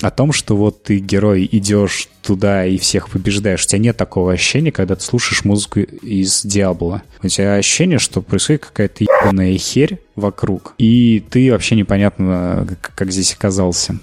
[0.00, 3.64] о том, что вот ты герой, идешь туда и всех побеждаешь.
[3.64, 7.02] У тебя нет такого ощущения, когда ты слушаешь музыку из Диабло.
[7.22, 13.34] У тебя ощущение, что происходит какая-то ебаная херь вокруг, и ты вообще непонятно, как, здесь
[13.34, 13.98] оказался.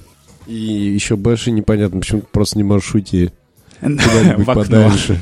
[0.46, 3.32] И еще больше непонятно, почему ты просто не можешь уйти
[3.82, 5.22] куда-нибудь подальше.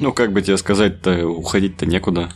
[0.00, 2.30] Ну, как бы тебе сказать-то, уходить-то некуда.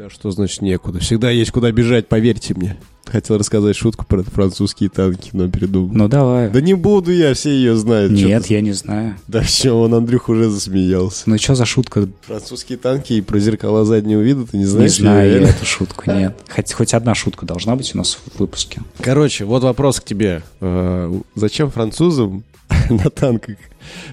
[0.00, 0.98] Да что значит некуда?
[1.00, 2.78] Всегда есть куда бежать, поверьте мне.
[3.04, 5.90] Хотел рассказать шутку про французские танки, но передумал.
[5.92, 6.48] Ну давай.
[6.48, 8.10] Да не буду я, все ее знают.
[8.10, 9.16] Нет, я не знаю.
[9.28, 11.24] Да все, он Андрюх уже засмеялся.
[11.28, 12.08] Ну что за шутка?
[12.22, 14.96] Французские танки и про зеркала заднего вида ты не Не знаешь?
[14.96, 16.34] знаю я эту шутку, нет.
[16.48, 18.80] Хоть, хоть одна шутка должна быть у нас в выпуске.
[19.02, 20.42] Короче, вот вопрос к тебе.
[20.62, 22.44] Э, Зачем французам
[22.88, 23.56] на танках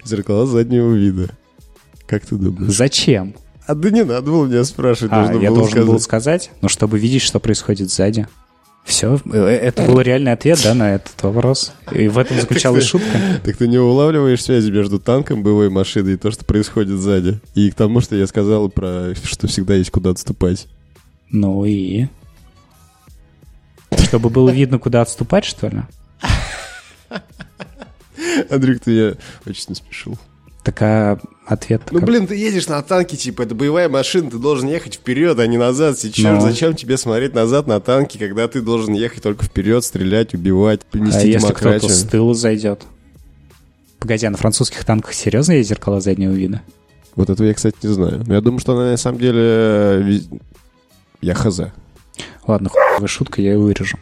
[0.03, 1.29] зеркала заднего вида?
[2.07, 2.73] Как ты думаешь?
[2.73, 3.35] Зачем?
[3.67, 6.43] А да не надо было меня спрашивать, А, нужно я было должен был сказать.
[6.43, 8.27] сказать, но чтобы видеть, что происходит сзади.
[8.85, 11.73] Все, это был реальный ответ, да, на этот вопрос.
[11.91, 13.19] И в этом заключалась шутка.
[13.43, 17.41] Так ты не улавливаешь связи между танком, боевой машиной и то, что происходит сзади.
[17.53, 20.67] И к тому, что я сказал про, что всегда есть куда отступать.
[21.29, 22.07] Ну и...
[23.91, 25.81] Чтобы было видно, куда отступать, что ли?
[28.49, 29.13] Андрюк, ты меня
[29.45, 30.17] очень не спешил.
[30.63, 31.81] Такая ответ.
[31.91, 35.47] Ну, блин, ты едешь на танке, типа, это боевая машина, ты должен ехать вперед, а
[35.47, 35.97] не назад.
[35.97, 36.49] Сейчас Ну.
[36.49, 40.91] зачем тебе смотреть назад на танке, когда ты должен ехать только вперед, стрелять, убивать, А
[40.91, 42.83] принести если кто-то с тыла зайдет?
[43.99, 46.61] Погоди, а на французских танках серьезно есть зеркала заднего вида?
[47.15, 48.23] Вот этого я, кстати, не знаю.
[48.27, 49.39] Но я думаю, что она на самом деле...
[49.41, 50.19] э,
[51.21, 51.61] Я хз.
[52.45, 53.97] Ладно, хуевая шутка, я ее вырежу.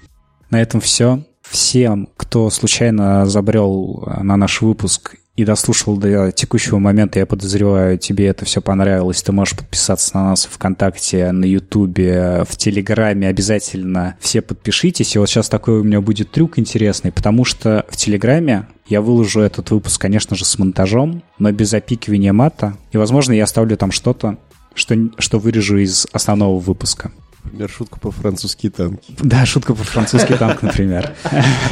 [0.50, 1.24] На этом все.
[1.42, 7.98] Всем, кто случайно забрел э, на наш выпуск и дослушал до текущего момента, я подозреваю,
[7.98, 9.22] тебе это все понравилось.
[9.22, 13.28] Ты можешь подписаться на нас ВКонтакте, на Ютубе, в Телеграме.
[13.28, 15.16] Обязательно все подпишитесь.
[15.16, 19.42] И вот сейчас такой у меня будет трюк интересный, потому что в Телеграме я выложу
[19.42, 22.78] этот выпуск, конечно же, с монтажом, но без опикивания мата.
[22.94, 24.38] И, возможно, я оставлю там что-то,
[24.74, 27.12] что, что вырежу из основного выпуска.
[27.46, 29.14] Например, шутку по французские танки.
[29.20, 31.14] Да, шутка по французский танк, например.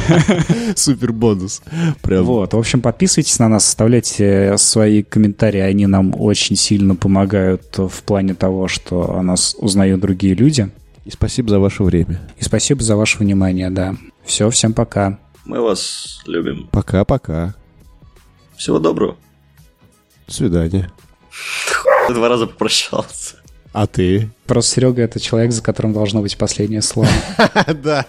[0.76, 1.62] Супер бонус.
[2.00, 2.24] Прям.
[2.24, 8.02] Вот, в общем, подписывайтесь на нас, оставляйте свои комментарии, они нам очень сильно помогают в
[8.04, 10.70] плане того, что о нас узнают другие люди.
[11.04, 12.20] И спасибо за ваше время.
[12.38, 13.96] И спасибо за ваше внимание, да.
[14.24, 15.18] Все, всем пока.
[15.44, 16.68] Мы вас любим.
[16.70, 17.54] Пока-пока.
[18.56, 19.16] Всего доброго.
[20.26, 20.90] До свидания.
[22.08, 23.43] Два раза попрощался.
[23.74, 24.30] А ты?
[24.46, 27.08] Просто Серега— это человек, за которым должно быть последнее слово.
[27.82, 28.06] Да.